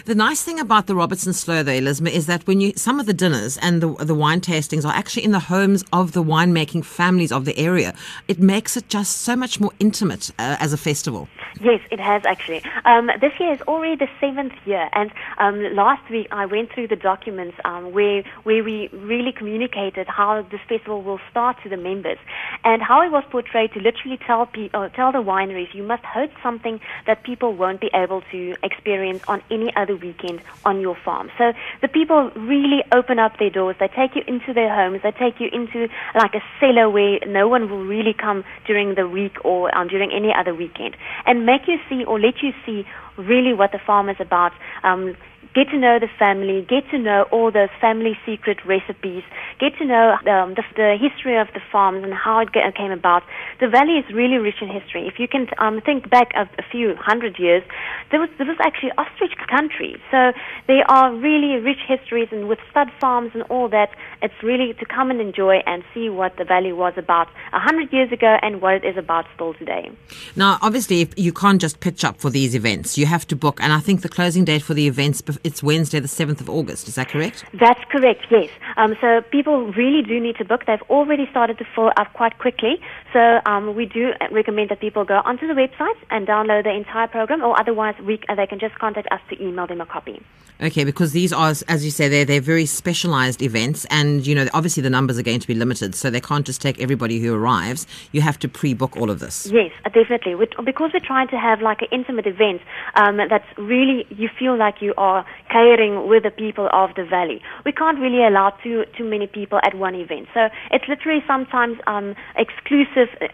[0.04, 3.06] The nice thing about the Robertson Slow, though, Elizabeth, is that when you some of
[3.06, 6.84] the dinners and the the wine tastings are actually in the homes of the winemaking
[6.84, 7.94] families of the area.
[8.28, 11.28] It makes it just so much more intimate uh, as a festival.
[11.60, 12.62] Yes, it has actually.
[12.84, 16.88] Um, this year is already the seventh year, and um, last week I went through
[16.88, 21.76] the documents um, where where we really communicated how this festival will start to the
[21.76, 22.18] members,
[22.64, 26.04] and how it was portrayed to literally tell pe- uh, tell the wineries you must
[26.04, 30.96] host something that people won't be able to experience on any other weekend on your
[31.04, 31.30] farm.
[31.38, 33.76] So the people really open up their doors.
[33.78, 35.00] They take you into their homes.
[35.02, 39.06] They take you into like a cellar where no one will really come during the
[39.08, 40.96] week or um, during any other weekend,
[41.26, 42.84] and make you see or let you see
[43.16, 44.52] really what the farm is about.
[44.82, 45.16] Um,
[45.54, 49.22] get to know the family, get to know all those family secret recipes,
[49.60, 52.90] get to know um, the, the history of the farms and how it ga- came
[52.90, 53.22] about.
[53.60, 55.06] The valley is really rich in history.
[55.06, 57.62] If you can um, think back a, a few hundred years,
[58.10, 60.00] there was there was actually ostrich country.
[60.10, 60.32] So
[60.66, 63.90] there are really rich histories, and with stud farms and all that,
[64.22, 67.92] it's really to come and enjoy and see what the valley was about a hundred
[67.92, 69.90] years ago and what it is about still today.
[70.36, 72.96] Now, obviously, you can't just pitch up for these events.
[72.96, 76.00] You have to book, and I think the closing date for the events it's Wednesday,
[76.00, 76.88] the seventh of August.
[76.88, 77.44] Is that correct?
[77.52, 78.50] That's correct, yes.
[78.76, 80.66] Um, so people really do need to book.
[80.66, 82.80] They've already started to fill up quite quickly.
[83.12, 87.08] So um, we do recommend that people go onto the website and download the entire
[87.08, 90.22] program, or otherwise we, uh, they can just contact us to email them a copy.
[90.62, 94.46] Okay, because these are, as you say, they're they're very specialised events, and you know,
[94.54, 97.34] obviously the numbers are going to be limited, so they can't just take everybody who
[97.34, 97.84] arrives.
[98.12, 99.46] You have to pre-book all of this.
[99.50, 100.36] Yes, uh, definitely.
[100.36, 102.60] we because we're trying to have like an intimate event
[102.94, 107.40] um, that's really you feel like you are catering with the people of the valley.
[107.64, 111.78] We can't really allow too too many people at one event, so it's literally sometimes
[111.86, 113.08] um, exclusive.
[113.20, 113.28] uh,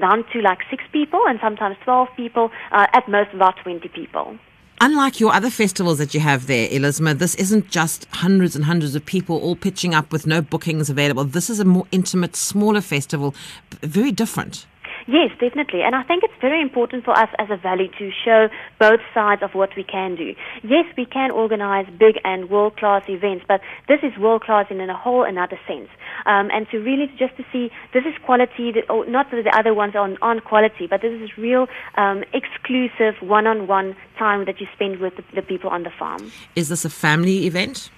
[0.00, 4.36] Down to like six people and sometimes 12 people, uh, at most about 20 people.
[4.80, 8.96] Unlike your other festivals that you have there, Elizabeth, this isn't just hundreds and hundreds
[8.96, 11.22] of people all pitching up with no bookings available.
[11.24, 13.36] This is a more intimate, smaller festival,
[13.82, 14.66] very different.
[15.06, 15.82] Yes, definitely.
[15.82, 19.42] And I think it's very important for us as a valley to show both sides
[19.42, 20.34] of what we can do.
[20.62, 25.24] Yes, we can organize big and world-class events, but this is world-class in a whole
[25.24, 25.88] another sense.
[26.26, 29.56] Um, and to really just to see this is quality, that, or not that the
[29.56, 34.66] other ones aren't, aren't quality, but this is real um, exclusive one-on-one time that you
[34.74, 36.32] spend with the, the people on the farm.
[36.56, 37.90] Is this a family event?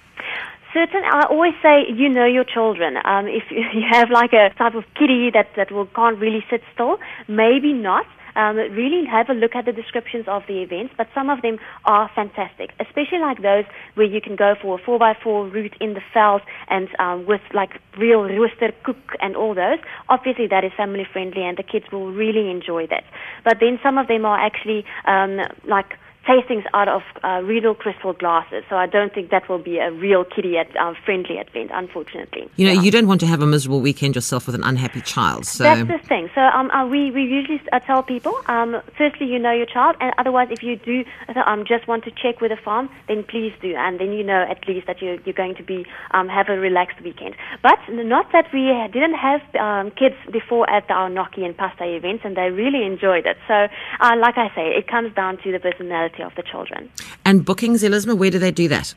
[0.77, 2.97] Certain, I always say, you know your children.
[3.03, 6.61] Um, if you have like a type of kitty that, that will, can't really sit
[6.71, 8.05] still, maybe not.
[8.35, 11.57] Um, really have a look at the descriptions of the events, but some of them
[11.85, 16.01] are fantastic, especially like those where you can go for a 4x4 route in the
[16.13, 19.79] veld and um, with like real rooster cook and all those.
[20.09, 23.05] Obviously, that is family friendly and the kids will really enjoy that.
[23.43, 27.41] But then some of them are actually um, like tastings out of uh,
[27.75, 28.63] crystal glasses.
[28.69, 32.49] So I don't think that will be a real kiddie at, uh, friendly event, unfortunately.
[32.57, 32.81] You know, Yeah.
[32.81, 35.45] you don't want to have a miserable weekend yourself with an unhappy child.
[35.45, 36.29] So That's the thing.
[36.35, 39.95] So um, uh, we, we usually uh, tell people, um, firstly, you know your child,
[40.01, 41.03] and otherwise, if you do
[41.45, 44.45] um, just want to check with a farm, then please do, and then you know
[44.49, 47.35] at least that you're, you're going to be um, have a relaxed weekend.
[47.63, 52.23] But not that we didn't have um, kids before at our gnocchi and pasta events,
[52.25, 53.37] and they really enjoyed it.
[53.47, 53.67] So,
[53.99, 56.89] uh, like I say, it comes down to the personality of the children.
[57.25, 58.93] and bookings, Elizabeth, where do they do that?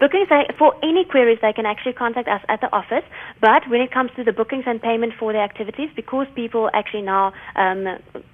[0.00, 3.04] Bookings, for any queries, they can actually contact us at the office.
[3.40, 7.02] But when it comes to the bookings and payment for the activities, because people actually
[7.02, 7.86] now um,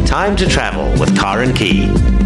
[0.06, 2.21] Time to travel with Tar and Key.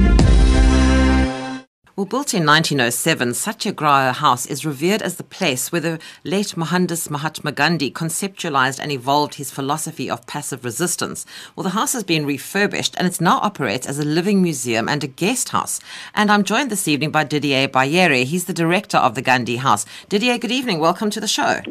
[1.97, 7.09] Well, built in 1907, Satyagraha House is revered as the place where the late Mohandas
[7.09, 11.25] Mahatma Gandhi conceptualized and evolved his philosophy of passive resistance.
[11.55, 15.05] Well, the house has been refurbished and it now operates as a living museum and
[15.05, 15.79] a guest house.
[16.13, 18.25] And I'm joined this evening by Didier Bayere.
[18.25, 19.85] He's the director of the Gandhi House.
[20.09, 20.79] Didier, good evening.
[20.79, 21.61] Welcome to the show.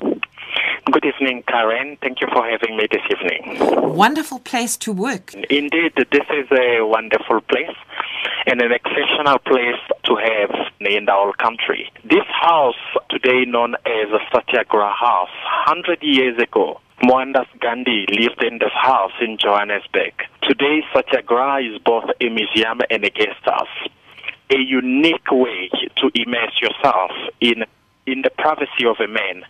[1.24, 1.96] Evening, Karen.
[2.02, 3.56] Thank you for having me this evening.
[3.96, 5.32] Wonderful place to work.
[5.32, 7.74] Indeed, this is a wonderful place
[8.46, 11.90] and an exceptional place to have in the whole country.
[12.04, 12.76] This house,
[13.08, 15.30] today known as Satyagraha House,
[15.66, 20.12] 100 years ago, Mohandas Gandhi lived in this house in Johannesburg.
[20.42, 23.88] Today, Satyagraha is both a museum and a guest house.
[24.50, 27.64] A unique way to immerse yourself in
[28.06, 29.44] in the privacy of a man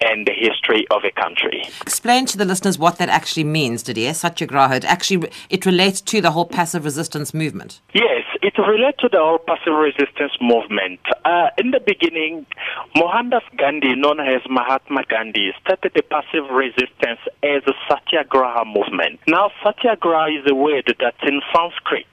[0.00, 1.64] and the history of a country.
[1.82, 4.14] Explain to the listeners what that actually means, Didier.
[4.14, 4.76] Satyagraha.
[4.76, 7.80] It actually it relates to the whole passive resistance movement.
[7.94, 11.00] Yes, it relates to the whole passive resistance movement.
[11.24, 12.46] Uh, in the beginning,
[12.94, 19.20] Mohandas Gandhi, known as Mahatma Gandhi, started the passive resistance as a Satyagraha movement.
[19.26, 22.06] Now, Satyagraha is a word that's in Sanskrit,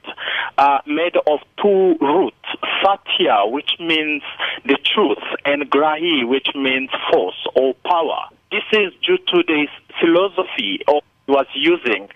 [0.58, 2.35] uh, made of two roots.
[2.82, 4.22] Satya, which means
[4.64, 8.28] the truth, and Grahi, which means force or power.
[8.50, 9.66] This is due to the
[10.00, 12.08] philosophy of was using,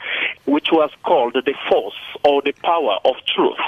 [0.47, 3.59] which was called the force or the power of truth.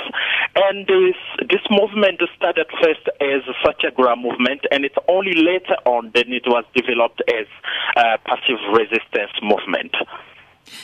[0.54, 1.16] And this,
[1.48, 6.44] this movement started first as a Satyagraha movement, and it's only later on that it
[6.46, 7.46] was developed as
[7.96, 9.94] a passive resistance movement.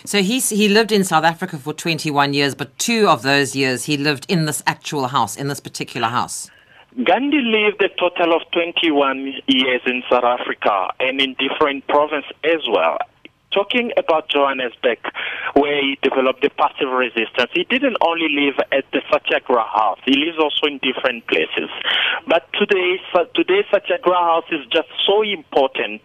[0.04, 3.84] So he he lived in South Africa for 21 years, but two of those years
[3.84, 6.50] he lived in this actual house, in this particular house.
[7.04, 12.66] Gandhi lived a total of 21 years in South Africa and in different provinces as
[12.68, 12.98] well.
[13.52, 14.98] Talking about Johannesburg,
[15.54, 20.16] where he developed the passive resistance, he didn't only live at the Satyagraha House, he
[20.16, 21.70] lives also in different places.
[22.26, 22.96] But today,
[23.34, 26.02] today Satyagraha House is just so important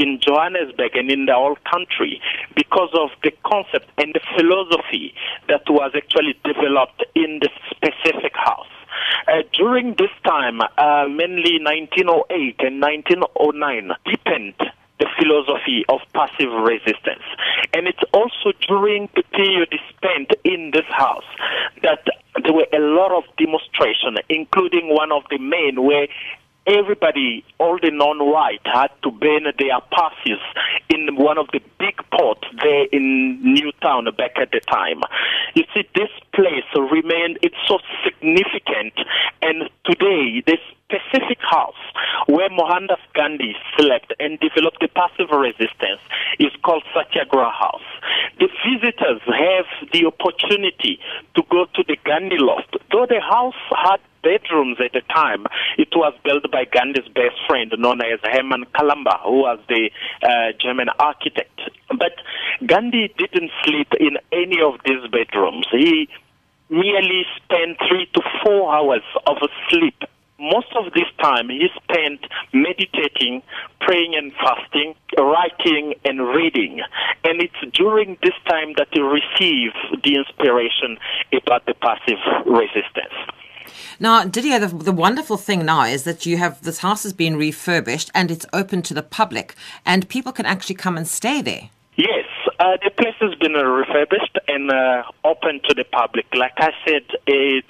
[0.00, 2.20] in Johannesburg and in the whole country
[2.56, 5.14] because of the concept and the philosophy
[5.48, 8.66] that was actually developed in the specific house.
[9.28, 14.54] Uh, during this time, uh, mainly 1908 and 1909, deepened
[14.98, 17.24] the philosophy of passive resistance.
[17.72, 21.24] And it's also during the period spent in this house
[21.82, 22.04] that
[22.44, 26.06] there were a lot of demonstrations, including one of the main where
[26.66, 30.40] everybody, all the non-white, had to burn their passes
[30.88, 35.00] in one of the big ports there in Newtown back at the time.
[35.54, 38.94] You see, this place remained, it's so significant,
[39.42, 41.78] and today, this specific house
[42.26, 46.00] where Mohandas Gandhi slept and developed the passive resistance
[46.38, 47.88] is called Satyagraha House.
[48.38, 50.98] The visitors have the opportunity
[51.36, 52.76] to go to the Gandhi loft.
[52.90, 55.46] Though the house had bedrooms at the time,
[55.78, 59.90] it was built by Gandhi's best friend known as Herman Kallenbach, who was the
[60.22, 61.60] uh, German architect.
[61.88, 62.12] But
[62.66, 65.66] Gandhi didn't sleep in any of these bedrooms.
[65.70, 66.08] He
[66.68, 69.36] merely spent three to four hours of
[69.68, 70.04] sleep
[70.40, 72.20] most of this time he spent
[72.52, 73.42] meditating,
[73.80, 76.80] praying and fasting, writing and reading.
[77.24, 80.96] And it's during this time that he received the inspiration
[81.32, 83.12] about the passive resistance.
[83.98, 87.36] Now, Didier, the, the, wonderful thing now is that you have this house has been
[87.36, 89.54] refurbished and it's open to the public,
[89.84, 91.70] and people can actually come and stay there.
[91.96, 92.24] Yes,
[92.60, 96.26] uh, the place has been refurbished and uh, open to the public.
[96.34, 97.64] Like I said, it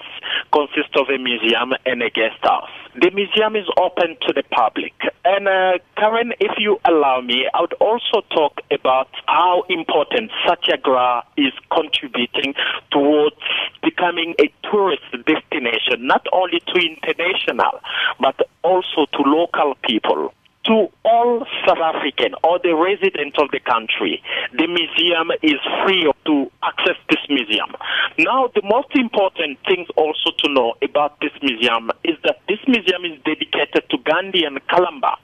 [0.51, 2.69] consists of a museum and a guest house.
[2.99, 4.91] The museum is open to the public.
[5.23, 11.25] And uh, Karen, if you allow me, I would also talk about how important Satyagraha
[11.37, 12.53] is contributing
[12.91, 13.37] towards
[13.81, 17.79] becoming a tourist destination, not only to international,
[18.19, 20.33] but also to local people
[20.65, 24.21] to all South African or the residents of the country.
[24.53, 27.73] The museum is free to access this museum.
[28.19, 33.05] Now, the most important things also to know about this museum is that this museum
[33.05, 35.17] is dedicated to Gandhi and Kallenbach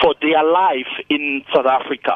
[0.00, 2.14] for their life in South Africa.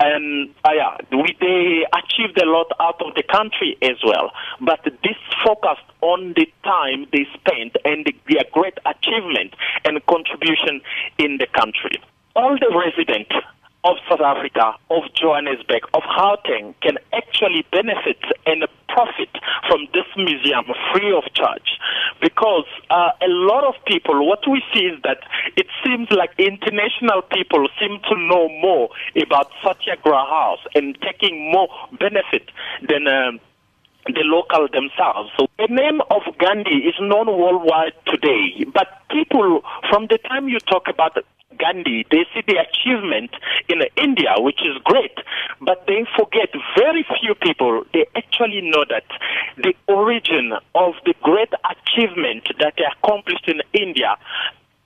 [0.00, 4.32] And uh, yeah, we, they achieved a lot out of the country as well.
[4.60, 10.80] But this focused on the time they spent and the, their great achievement and contribution
[11.18, 12.00] in the country
[12.36, 13.32] all the residents
[13.84, 19.28] of South Africa, of Johannesburg, of Gauteng can actually benefit and profit
[19.68, 21.78] from this museum free of charge.
[22.20, 25.18] Because uh, a lot of people, what we see is that
[25.56, 28.88] it seems like international people seem to know more
[29.20, 31.68] about Satyagraha House and taking more
[31.98, 32.50] benefit
[32.88, 33.06] than.
[33.06, 33.40] Um,
[34.06, 35.30] the local themselves.
[35.38, 40.58] So the name of Gandhi is known worldwide today, but people, from the time you
[40.60, 41.16] talk about
[41.58, 43.30] Gandhi, they see the achievement
[43.68, 45.16] in India, which is great,
[45.60, 49.04] but they forget very few people, they actually know that
[49.56, 54.16] the origin of the great achievement that they accomplished in India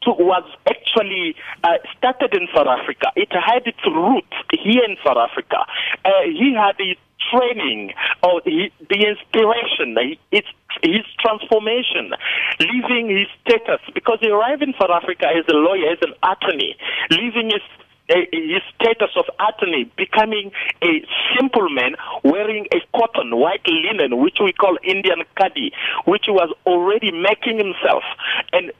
[0.06, 3.12] was actually uh, started in South Africa.
[3.16, 5.66] It had its roots here in South Africa.
[6.04, 6.96] Uh, he had his
[7.30, 7.92] training
[8.22, 9.96] or the inspiration,
[10.32, 10.48] it's
[10.82, 12.12] his transformation,
[12.60, 16.76] leaving his status because he arrived in South Africa as a lawyer, as an attorney,
[17.10, 17.62] leaving his
[18.10, 20.52] eh, his status of attorney, becoming
[20.82, 21.04] a
[21.36, 25.70] simple man wearing a cotton, white linen, which we call Indian khadi,
[26.04, 28.04] which was already making himself.
[28.52, 28.72] And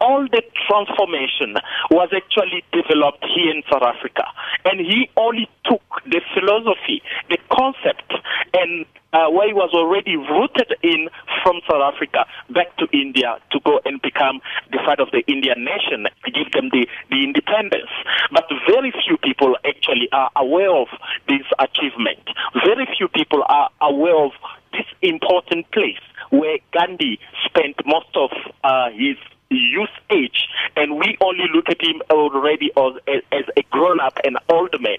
[0.00, 1.56] all the transformation
[1.90, 4.24] was actually developed here in South Africa.
[4.64, 8.12] And he only took the philosophy, the concept,
[8.54, 11.08] and uh, where he was already rooted in
[11.42, 14.40] from South Africa back to India to go and become
[14.72, 17.90] the father of the Indian nation, give them the, the independence.
[18.32, 20.88] But very few people actually are aware of
[21.28, 22.20] this achievement.
[22.64, 24.32] Very few people are aware of
[24.72, 26.02] this important place
[26.38, 28.30] where Gandhi spent most of
[28.64, 29.16] uh, his
[29.50, 34.38] youth age, and we only look at him already as, as a grown up and
[34.48, 34.98] old man.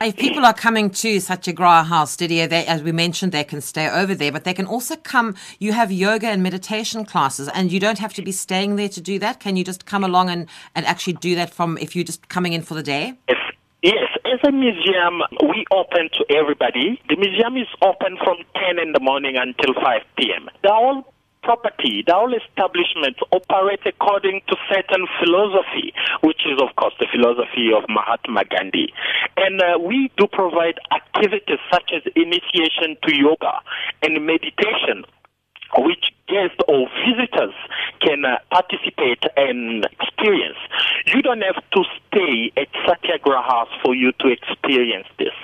[0.00, 3.88] If people are coming to Satyagraha House Studio, they, as we mentioned, they can stay
[3.88, 5.36] over there, but they can also come.
[5.60, 9.00] You have yoga and meditation classes, and you don't have to be staying there to
[9.00, 9.38] do that.
[9.38, 12.52] Can you just come along and, and actually do that from if you're just coming
[12.52, 13.14] in for the day?
[13.28, 13.38] Yes.
[13.82, 16.98] Yes, as a museum, we open to everybody.
[17.08, 19.84] The museum is open from 10 in the morning until 5
[20.16, 20.48] p.m.
[20.62, 21.12] They're all
[21.42, 27.74] property, the whole establishment operate according to certain philosophy, which is, of course, the philosophy
[27.76, 28.94] of Mahatma Gandhi.
[29.36, 33.60] And uh, we do provide activities such as initiation to yoga
[34.02, 35.04] and meditation
[35.78, 37.54] which guests or visitors
[38.00, 40.58] can uh, participate and experience.
[41.06, 45.36] You don't have to stay at Satyagraha House for you to experience this.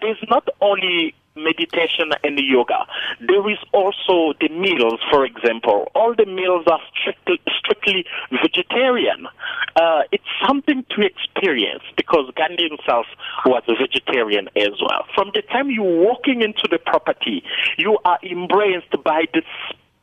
[0.00, 2.86] There's not only meditation and yoga.
[3.20, 5.90] There is also the meals, for example.
[5.94, 9.26] All the meals are strictly, strictly vegetarian.
[9.76, 13.06] Uh, it's something to experience because Gandhi himself
[13.46, 15.04] was a vegetarian as well.
[15.14, 17.42] From the time you're walking into the property,
[17.78, 19.44] you are embraced by this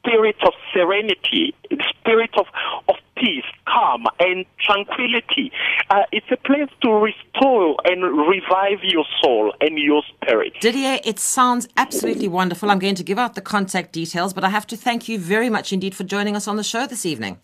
[0.09, 1.53] spirit of serenity,
[1.89, 2.45] spirit of,
[2.87, 5.51] of peace, calm, and tranquility.
[5.89, 10.53] Uh, it's a place to restore and revive your soul and your spirit.
[10.61, 12.71] Didier, it sounds absolutely wonderful.
[12.71, 15.49] I'm going to give out the contact details, but I have to thank you very
[15.49, 17.39] much indeed for joining us on the show this evening.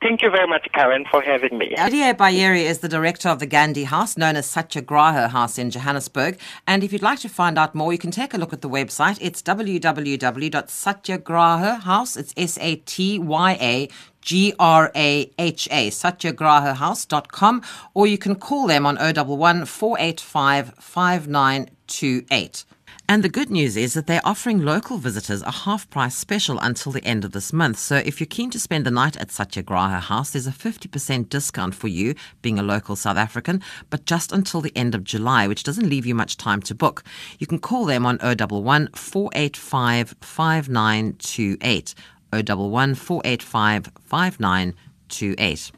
[0.00, 1.74] Thank you very much, Karen, for having me.
[1.76, 6.38] Didier Bayeri is the director of the Gandhi House, known as Satyagraha House in Johannesburg.
[6.68, 8.68] And if you'd like to find out more, you can take a look at the
[8.68, 9.18] website.
[9.20, 12.16] It's www.satyagrahahouse.
[12.16, 13.88] It's S-A-T-Y-A
[14.20, 17.62] G-R-A-H-A, satyagrahahouse.com,
[17.94, 22.64] or you can call them on 011 485 5928.
[23.10, 26.92] And the good news is that they're offering local visitors a half price special until
[26.92, 27.78] the end of this month.
[27.78, 31.74] So if you're keen to spend the night at Satyagraha House, there's a 50% discount
[31.74, 35.62] for you, being a local South African, but just until the end of July, which
[35.62, 37.02] doesn't leave you much time to book.
[37.38, 41.94] You can call them on 011 485 5928.
[42.30, 45.72] 011 485 5928.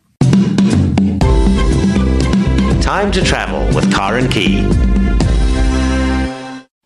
[2.82, 4.89] Time to travel with Karen Key.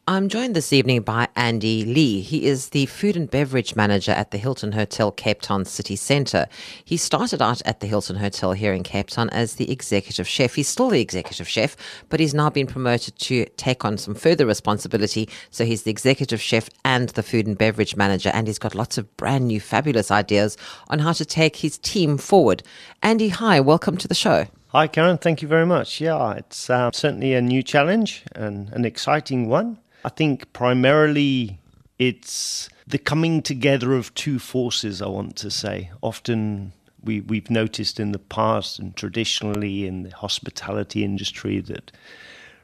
[0.07, 2.21] I'm joined this evening by Andy Lee.
[2.21, 6.47] He is the food and beverage manager at the Hilton Hotel Cape Town City Centre.
[6.85, 10.57] He started out at the Hilton Hotel here in Cape Town as the executive chef.
[10.57, 11.75] He's still the executive chef,
[12.11, 15.27] but he's now been promoted to take on some further responsibility.
[15.51, 18.99] So he's the executive chef and the food and beverage manager, and he's got lots
[18.99, 22.63] of brand new, fabulous ideas on how to take his team forward.
[23.03, 24.49] Andy, hi, welcome to the show.
[24.69, 25.17] Hi, Karen.
[25.17, 26.01] Thank you very much.
[26.01, 29.79] Yeah, it's uh, certainly a new challenge and an exciting one.
[30.05, 31.59] I think primarily
[31.99, 35.91] it's the coming together of two forces, I want to say.
[36.03, 41.93] Often we, we've noticed in the past and traditionally in the hospitality industry that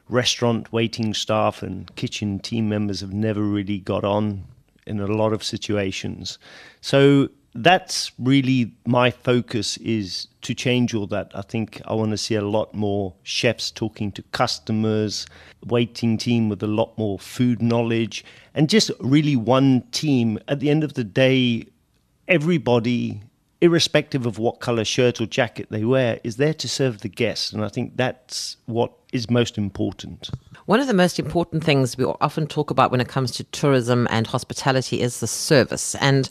[0.09, 4.43] restaurant waiting staff and kitchen team members have never really got on
[4.85, 6.37] in a lot of situations.
[6.81, 11.31] So that's really my focus is to change all that.
[11.35, 15.25] I think I want to see a lot more chefs talking to customers,
[15.65, 18.23] waiting team with a lot more food knowledge,
[18.53, 20.39] and just really one team.
[20.47, 21.67] At the end of the day,
[22.27, 23.21] everybody,
[23.59, 27.51] irrespective of what color shirt or jacket they wear, is there to serve the guests.
[27.51, 30.29] And I think that's what is most important.
[30.67, 34.07] One of the most important things we often talk about when it comes to tourism
[34.09, 35.95] and hospitality is the service.
[35.95, 36.29] And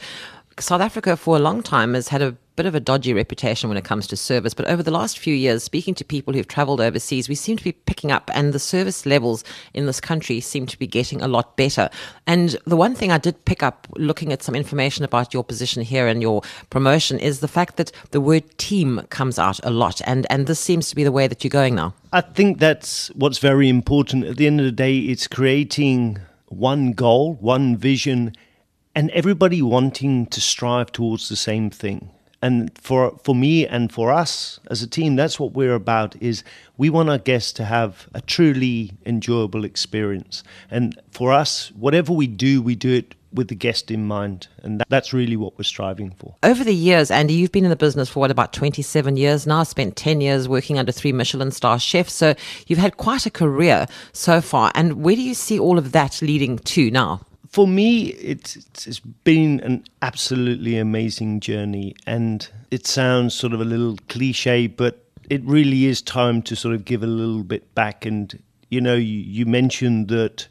[0.61, 3.79] South Africa, for a long time, has had a bit of a dodgy reputation when
[3.79, 4.53] it comes to service.
[4.53, 7.65] But over the last few years, speaking to people who've traveled overseas, we seem to
[7.65, 11.29] be picking up, and the service levels in this country seem to be getting a
[11.29, 11.89] lot better.
[12.27, 15.83] And the one thing I did pick up looking at some information about your position
[15.83, 20.03] here and your promotion is the fact that the word team comes out a lot.
[20.05, 21.95] And, and this seems to be the way that you're going now.
[22.13, 24.25] I think that's what's very important.
[24.25, 28.35] At the end of the day, it's creating one goal, one vision
[28.95, 32.11] and everybody wanting to strive towards the same thing.
[32.43, 36.43] And for for me and for us as a team that's what we're about is
[36.79, 40.43] we want our guests to have a truly enjoyable experience.
[40.71, 44.49] And for us whatever we do we do it with the guest in mind.
[44.63, 46.35] And that's really what we're striving for.
[46.43, 49.63] Over the years andy you've been in the business for what about 27 years now?
[49.63, 52.15] Spent 10 years working under three michelin star chefs.
[52.15, 52.35] So
[52.67, 54.73] you've had quite a career so far.
[54.75, 57.21] And where do you see all of that leading to now
[57.51, 61.97] for me, it's, it's been an absolutely amazing journey.
[62.07, 66.77] And it sounds sort of a little cliche, but it really is time to sort
[66.77, 68.07] of give a little bit back.
[68.07, 70.47] And, you know, you, you mentioned that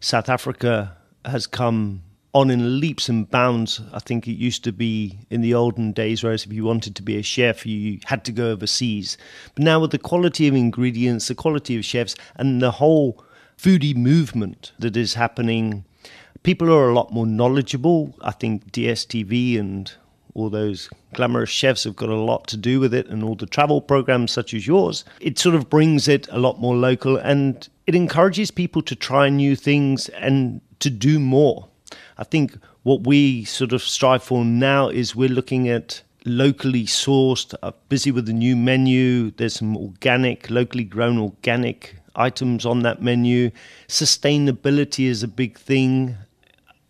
[0.00, 2.02] South Africa has come
[2.34, 3.80] on in leaps and bounds.
[3.94, 7.02] I think it used to be in the olden days, whereas if you wanted to
[7.02, 9.16] be a chef, you had to go overseas.
[9.54, 13.24] But now, with the quality of ingredients, the quality of chefs, and the whole
[13.56, 15.86] foodie movement that is happening
[16.44, 18.14] people are a lot more knowledgeable.
[18.20, 19.92] I think DSTV and
[20.34, 23.46] all those glamorous chefs have got a lot to do with it, and all the
[23.46, 25.04] travel programs such as yours.
[25.20, 29.28] It sort of brings it a lot more local and it encourages people to try
[29.28, 31.68] new things and to do more.
[32.18, 37.54] I think what we sort of strive for now is we're looking at locally sourced,
[37.62, 39.30] uh, busy with the new menu.
[39.30, 43.50] There's some organic, locally grown organic items on that menu.
[43.88, 46.16] Sustainability is a big thing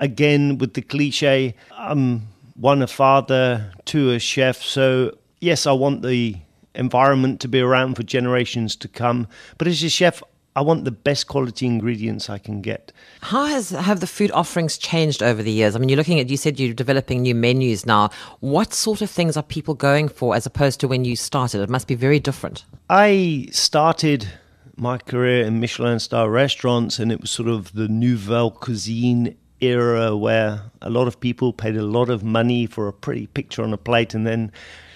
[0.04, 4.62] again with the cliche, I'm one a father, two a chef.
[4.62, 6.36] So yes, I want the
[6.74, 9.26] environment to be around for generations to come.
[9.58, 10.22] But as a chef,
[10.56, 12.92] I want the best quality ingredients I can get.
[13.22, 15.74] How has have the food offerings changed over the years?
[15.74, 18.10] I mean, you're looking at you said you're developing new menus now.
[18.38, 21.60] What sort of things are people going for as opposed to when you started?
[21.60, 22.64] It must be very different.
[22.88, 24.28] I started
[24.76, 30.16] my career in Michelin star restaurants and it was sort of the nouvelle cuisine era
[30.16, 33.72] where a lot of people paid a lot of money for a pretty picture on
[33.72, 34.52] a plate and then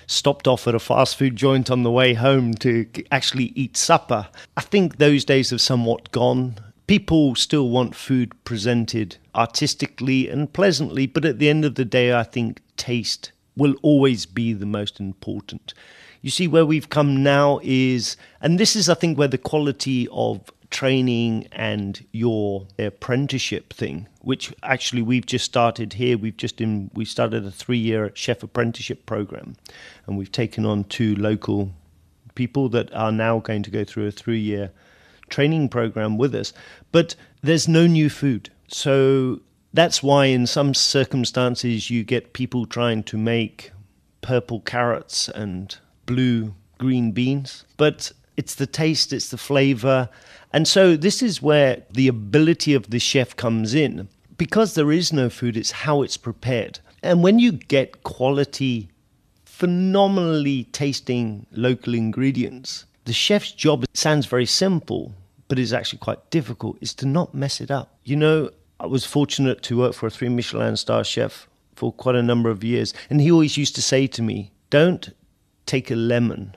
[0.06, 4.28] stopped off at a fast food joint on the way home to actually eat supper.
[4.56, 6.56] I think those days have somewhat gone.
[6.86, 12.14] People still want food presented artistically and pleasantly, but at the end of the day,
[12.14, 15.74] I think taste will always be the most important.
[16.22, 20.09] You see, where we've come now is, and this is, I think, where the quality
[20.11, 26.19] of training and your apprenticeship thing, which actually we've just started here.
[26.19, 29.57] We've just in we started a three year chef apprenticeship program,
[30.07, 31.71] and we've taken on two local
[32.35, 34.71] people that are now going to go through a three year
[35.29, 36.53] training program with us.
[36.93, 39.41] But there's no new food, so
[39.73, 43.71] that's why in some circumstances you get people trying to make
[44.21, 50.09] purple carrots and blue green beans, but it's the taste, it's the flavor.
[50.53, 54.09] And so this is where the ability of the chef comes in.
[54.39, 56.78] Because there is no food, it's how it's prepared.
[57.03, 58.91] And when you get quality,
[59.45, 65.12] phenomenally tasting local ingredients, the chef's job sounds very simple,
[65.49, 67.99] but is actually quite difficult, is to not mess it up.
[68.05, 72.14] You know, I was fortunate to work for a three Michelin star chef for quite
[72.14, 75.11] a number of years, and he always used to say to me, Don't
[75.66, 76.55] take a lemon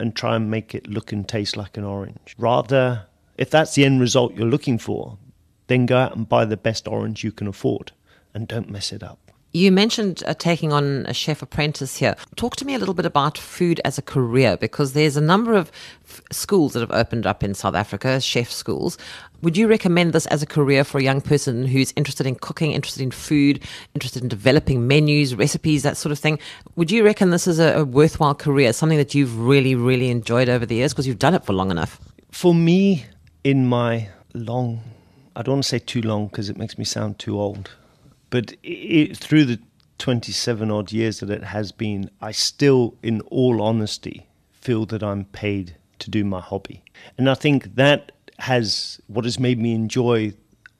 [0.00, 2.34] and try and make it look and taste like an orange.
[2.38, 5.18] Rather, if that's the end result you're looking for,
[5.66, 7.92] then go out and buy the best orange you can afford
[8.34, 9.29] and don't mess it up.
[9.52, 12.14] You mentioned uh, taking on a chef apprentice here.
[12.36, 15.54] Talk to me a little bit about food as a career because there's a number
[15.54, 15.72] of
[16.04, 18.96] f- schools that have opened up in South Africa, chef schools.
[19.42, 22.70] Would you recommend this as a career for a young person who's interested in cooking,
[22.70, 23.60] interested in food,
[23.92, 26.38] interested in developing menus, recipes, that sort of thing?
[26.76, 30.48] Would you reckon this is a, a worthwhile career, something that you've really, really enjoyed
[30.48, 31.98] over the years because you've done it for long enough?
[32.30, 33.06] For me,
[33.42, 34.80] in my long,
[35.34, 37.70] I don't want to say too long because it makes me sound too old
[38.30, 39.60] but it, through the
[39.98, 45.24] 27 odd years that it has been, I still, in all honesty, feel that I'm
[45.26, 46.82] paid to do my hobby.
[47.18, 50.32] And I think that has what has made me enjoy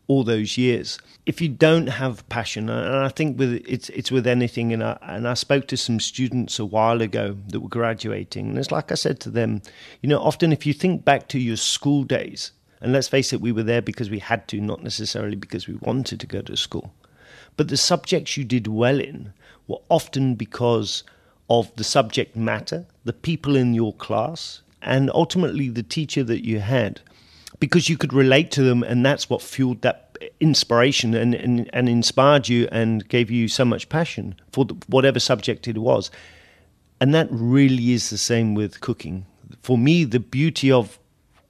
[0.08, 0.98] all those years.
[1.26, 4.98] If you don't have passion, and I think with it's it's with anything, and I,
[5.02, 8.90] and I spoke to some students a while ago that were graduating, and it's like
[8.90, 9.62] I said to them,
[10.00, 13.40] you know, often if you think back to your school days, and let's face it,
[13.40, 16.56] we were there because we had to, not necessarily because we wanted to go to
[16.56, 16.92] school.
[17.60, 19.34] But the subjects you did well in
[19.68, 21.04] were often because
[21.50, 26.60] of the subject matter, the people in your class, and ultimately the teacher that you
[26.60, 27.02] had,
[27.58, 31.90] because you could relate to them, and that's what fueled that inspiration and, and, and
[31.90, 36.10] inspired you and gave you so much passion for the, whatever subject it was.
[36.98, 39.26] And that really is the same with cooking.
[39.60, 40.98] For me, the beauty of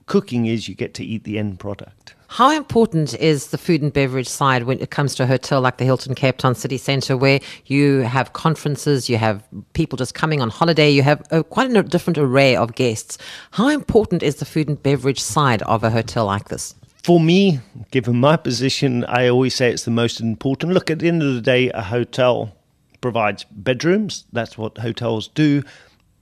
[0.07, 2.00] cooking is you get to eat the end product.
[2.33, 5.79] How important is the food and beverage side when it comes to a hotel like
[5.79, 10.41] the Hilton Cape Town City Centre, where you have conferences, you have people just coming
[10.41, 13.19] on holiday, you have a, quite a different array of guests?
[13.51, 16.77] How important is the food and beverage side of a hotel like this?
[17.03, 17.59] For me,
[17.91, 20.73] given my position, I always say it's the most important.
[20.73, 22.55] Look, at the end of the day, a hotel
[23.01, 24.25] provides bedrooms.
[24.33, 25.65] That's what hotels do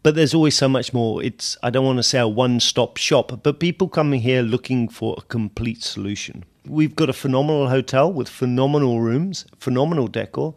[0.03, 1.23] but there's always so much more.
[1.23, 5.15] It's I don't want to say a one-stop shop, but people coming here looking for
[5.19, 6.45] a complete solution.
[6.67, 10.55] We've got a phenomenal hotel with phenomenal rooms, phenomenal decor,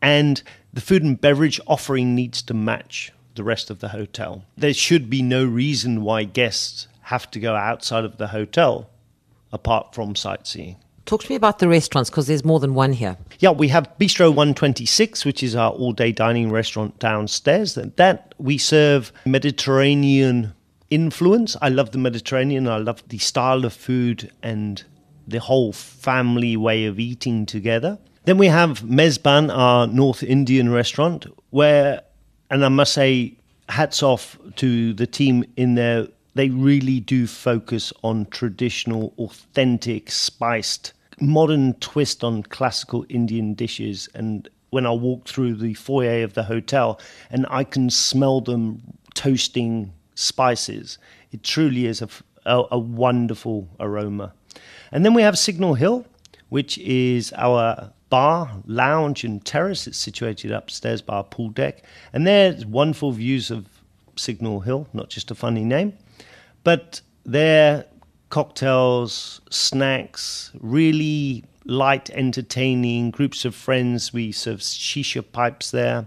[0.00, 0.42] and
[0.72, 4.44] the food and beverage offering needs to match the rest of the hotel.
[4.56, 8.90] There should be no reason why guests have to go outside of the hotel
[9.52, 10.76] apart from sightseeing.
[11.04, 13.16] Talk to me about the restaurants because there's more than one here.
[13.40, 17.74] Yeah, we have Bistro 126, which is our all day dining restaurant downstairs.
[17.74, 20.54] That we serve Mediterranean
[20.90, 21.56] influence.
[21.60, 22.68] I love the Mediterranean.
[22.68, 24.82] I love the style of food and
[25.26, 27.98] the whole family way of eating together.
[28.24, 32.02] Then we have Mezban, our North Indian restaurant, where,
[32.50, 33.36] and I must say,
[33.68, 40.92] hats off to the team in there they really do focus on traditional, authentic, spiced,
[41.20, 44.08] modern twist on classical Indian dishes.
[44.14, 46.98] And when I walk through the foyer of the hotel
[47.30, 48.82] and I can smell them
[49.14, 50.98] toasting spices,
[51.32, 52.08] it truly is a,
[52.46, 54.32] a, a wonderful aroma.
[54.90, 56.06] And then we have Signal Hill,
[56.48, 59.86] which is our bar, lounge, and terrace.
[59.86, 61.84] It's situated upstairs by our pool deck.
[62.12, 63.66] And there's wonderful views of
[64.16, 65.94] Signal Hill, not just a funny name.
[66.64, 67.86] But their
[68.30, 74.12] cocktails, snacks, really light, entertaining groups of friends.
[74.12, 76.06] We serve shisha pipes there.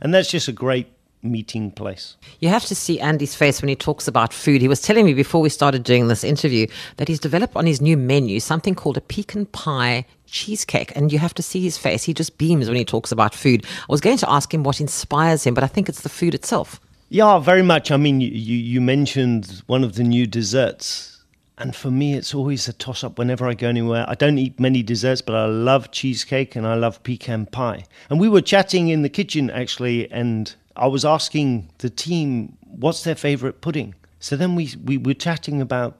[0.00, 0.88] And that's just a great
[1.22, 2.16] meeting place.
[2.40, 4.60] You have to see Andy's face when he talks about food.
[4.60, 6.66] He was telling me before we started doing this interview
[6.98, 11.18] that he's developed on his new menu something called a pecan pie cheesecake and you
[11.18, 12.04] have to see his face.
[12.04, 13.64] He just beams when he talks about food.
[13.64, 16.34] I was going to ask him what inspires him, but I think it's the food
[16.34, 16.80] itself.
[17.08, 17.92] Yeah, very much.
[17.92, 21.22] I mean, you, you mentioned one of the new desserts.
[21.58, 24.04] And for me, it's always a toss up whenever I go anywhere.
[24.08, 27.84] I don't eat many desserts, but I love cheesecake and I love pecan pie.
[28.10, 33.04] And we were chatting in the kitchen actually, and I was asking the team what's
[33.04, 33.94] their favorite pudding.
[34.18, 35.96] So then we, we were chatting about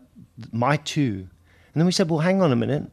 [0.53, 1.29] my two.
[1.73, 2.91] And then we said, well, hang on a minute.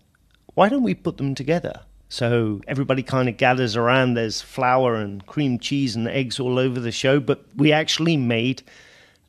[0.54, 1.82] Why don't we put them together?
[2.14, 4.14] So everybody kind of gathers around.
[4.14, 7.20] There's flour and cream cheese and eggs all over the show.
[7.20, 8.62] But we actually made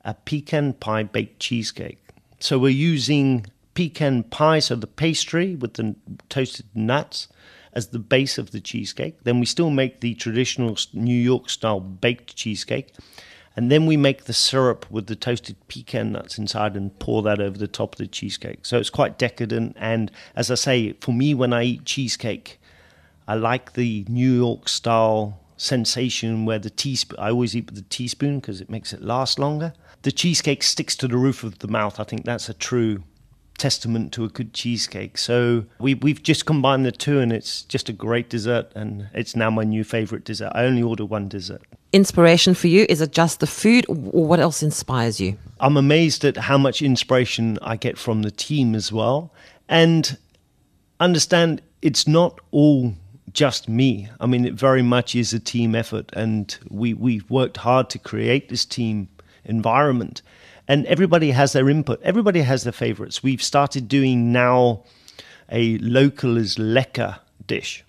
[0.05, 1.99] a pecan pie baked cheesecake.
[2.41, 5.97] So we're using pecan pie, so the pastry with the
[6.29, 7.27] toasted nuts
[7.73, 9.25] as the base of the cheesecake.
[9.25, 12.93] Then we still make the traditional New York style baked cheesecake.
[13.57, 17.41] And then we make the syrup with the toasted pecan nuts inside and pour that
[17.41, 18.67] over the top of the cheesecake.
[18.67, 19.75] So it's quite decadent.
[19.81, 22.61] And as I say, for me, when I eat cheesecake,
[23.27, 27.83] I like the New York style sensation where the teaspoon, I always eat with the
[27.83, 29.73] teaspoon because it makes it last longer.
[30.03, 31.99] The cheesecake sticks to the roof of the mouth.
[31.99, 33.03] I think that's a true
[33.57, 35.17] testament to a good cheesecake.
[35.17, 39.37] So we we've just combined the two, and it's just a great dessert, and it's
[39.37, 40.53] now my new favorite dessert.
[40.55, 41.63] I only order one dessert.
[41.93, 45.39] Inspiration for you is it just the food, or what else inspires you?
[45.61, 49.33] I'm amazed at how much inspiration I get from the team as well,
[49.69, 50.19] and
[51.01, 52.95] understand it's not all
[53.33, 54.09] just me.
[54.21, 57.99] I mean, it very much is a team effort, and we we've worked hard to
[57.99, 59.09] create this team
[59.45, 60.23] environment
[60.67, 62.01] and everybody has their input.
[62.03, 63.23] Everybody has their favorites.
[63.23, 64.83] We've started doing now
[65.51, 67.85] a local is lekker dish.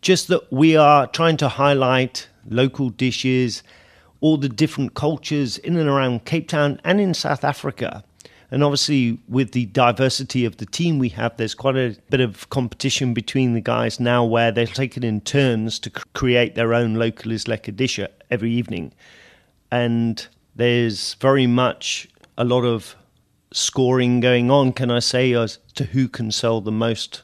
[0.00, 3.62] Just that we are trying to highlight local dishes,
[4.20, 8.02] all the different cultures in and around Cape Town and in South Africa.
[8.50, 12.48] And obviously, with the diversity of the team we have, there's quite a bit of
[12.50, 17.32] competition between the guys now where they're taking in turns to create their own local
[17.32, 17.98] is lekker dish
[18.30, 18.92] every evening.
[19.72, 22.94] And there's very much a lot of
[23.52, 27.22] scoring going on, can I say, as to who can sell the most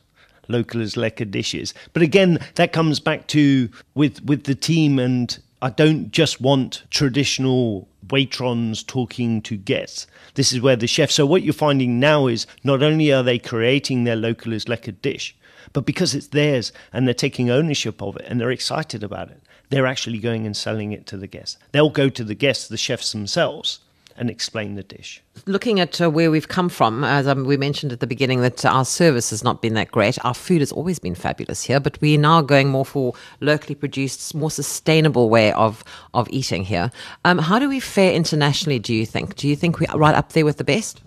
[0.49, 1.73] local is lekker dishes.
[1.93, 6.83] But again, that comes back to with with the team and I don't just want
[6.91, 10.09] traditional waitrons talking to guests.
[10.35, 11.09] This is where the chef.
[11.13, 15.01] So what you're finding now is not only are they creating their local is lekker
[15.01, 15.37] dish,
[15.73, 19.41] but because it's theirs and they're taking ownership of it and they're excited about it,
[19.71, 21.59] they're actually going and selling it to the guests.
[21.71, 23.79] They'll go to the guests, the chefs themselves,
[24.17, 25.23] and explain the dish.
[25.47, 28.65] Looking at uh, where we've come from, as um, we mentioned at the beginning, that
[28.65, 30.23] our service has not been that great.
[30.25, 34.35] Our food has always been fabulous here, but we're now going more for locally produced,
[34.35, 35.85] more sustainable way of
[36.15, 36.91] of eating here.
[37.25, 38.79] Um, how do we fare internationally?
[38.79, 39.37] Do you think?
[39.37, 41.01] Do you think we're right up there with the best?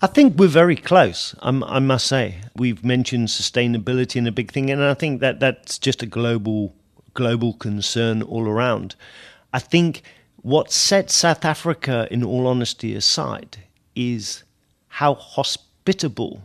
[0.00, 1.34] I think we're very close.
[1.40, 5.40] I'm, i must say, we've mentioned sustainability in a big thing, and I think that
[5.40, 6.74] that's just a global
[7.14, 8.94] global concern all around.
[9.52, 10.02] I think
[10.42, 13.58] what sets South Africa, in all honesty, aside
[13.94, 14.44] is
[14.88, 16.42] how hospitable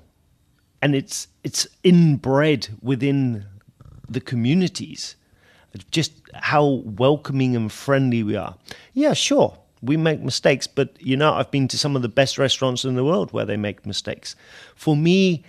[0.82, 3.46] and it's it's inbred within
[4.10, 5.16] the communities
[5.90, 8.56] just how welcoming and friendly we are
[8.94, 12.38] yeah sure we make mistakes but you know i've been to some of the best
[12.38, 14.36] restaurants in the world where they make mistakes
[14.76, 15.44] for me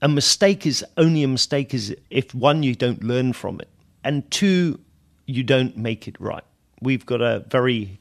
[0.00, 3.68] a mistake is only a mistake is if one you don't learn from it
[4.04, 4.80] and two,
[5.26, 6.44] you don't make it right.
[6.82, 8.00] We've got a very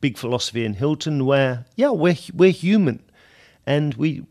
[0.00, 3.02] big philosophy in Hilton where, yeah, we're we're human,
[3.66, 4.24] and we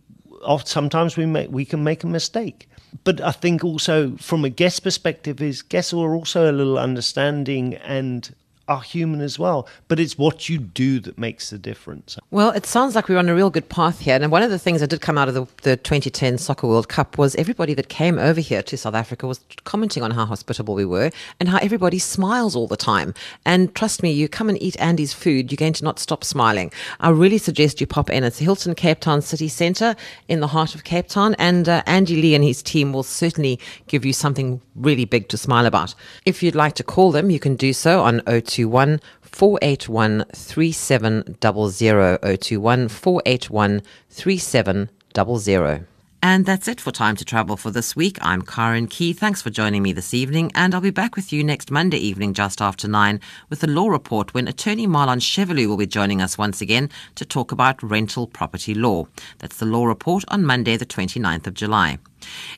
[0.65, 2.67] sometimes we make we can make a mistake.
[3.03, 7.75] But I think also from a guest perspective is guests are also a little understanding
[7.75, 8.33] and
[8.71, 9.67] are human as well.
[9.87, 12.17] But it's what you do that makes the difference.
[12.31, 14.15] Well, it sounds like we're on a real good path here.
[14.15, 16.87] And one of the things that did come out of the, the 2010 Soccer World
[16.87, 20.73] Cup was everybody that came over here to South Africa was commenting on how hospitable
[20.73, 23.13] we were and how everybody smiles all the time.
[23.45, 26.71] And trust me, you come and eat Andy's food, you're going to not stop smiling.
[27.01, 28.23] I really suggest you pop in.
[28.23, 29.95] It's Hilton Cape Town City Centre
[30.29, 31.35] in the heart of Cape Town.
[31.37, 35.37] And uh, Andy Lee and his team will certainly give you something really big to
[35.37, 35.93] smile about.
[36.25, 38.21] If you'd like to call them, you can do so on
[38.65, 42.19] 021 481 3700.
[42.21, 45.90] 021 481 3700.
[46.23, 48.19] And that's it for Time to Travel for this week.
[48.21, 49.11] I'm Karen Key.
[49.11, 52.35] Thanks for joining me this evening, and I'll be back with you next Monday evening
[52.35, 53.19] just after nine
[53.49, 57.25] with the law report when attorney Marlon Chevelu will be joining us once again to
[57.25, 59.07] talk about rental property law.
[59.39, 61.97] That's the law report on Monday, the 29th of July.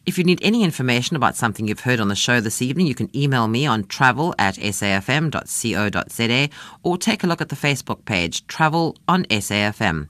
[0.05, 2.95] If you need any information about something you've heard on the show this evening, you
[2.95, 6.49] can email me on travel at safm.co.za
[6.83, 10.09] or take a look at the Facebook page, Travel on SAFM.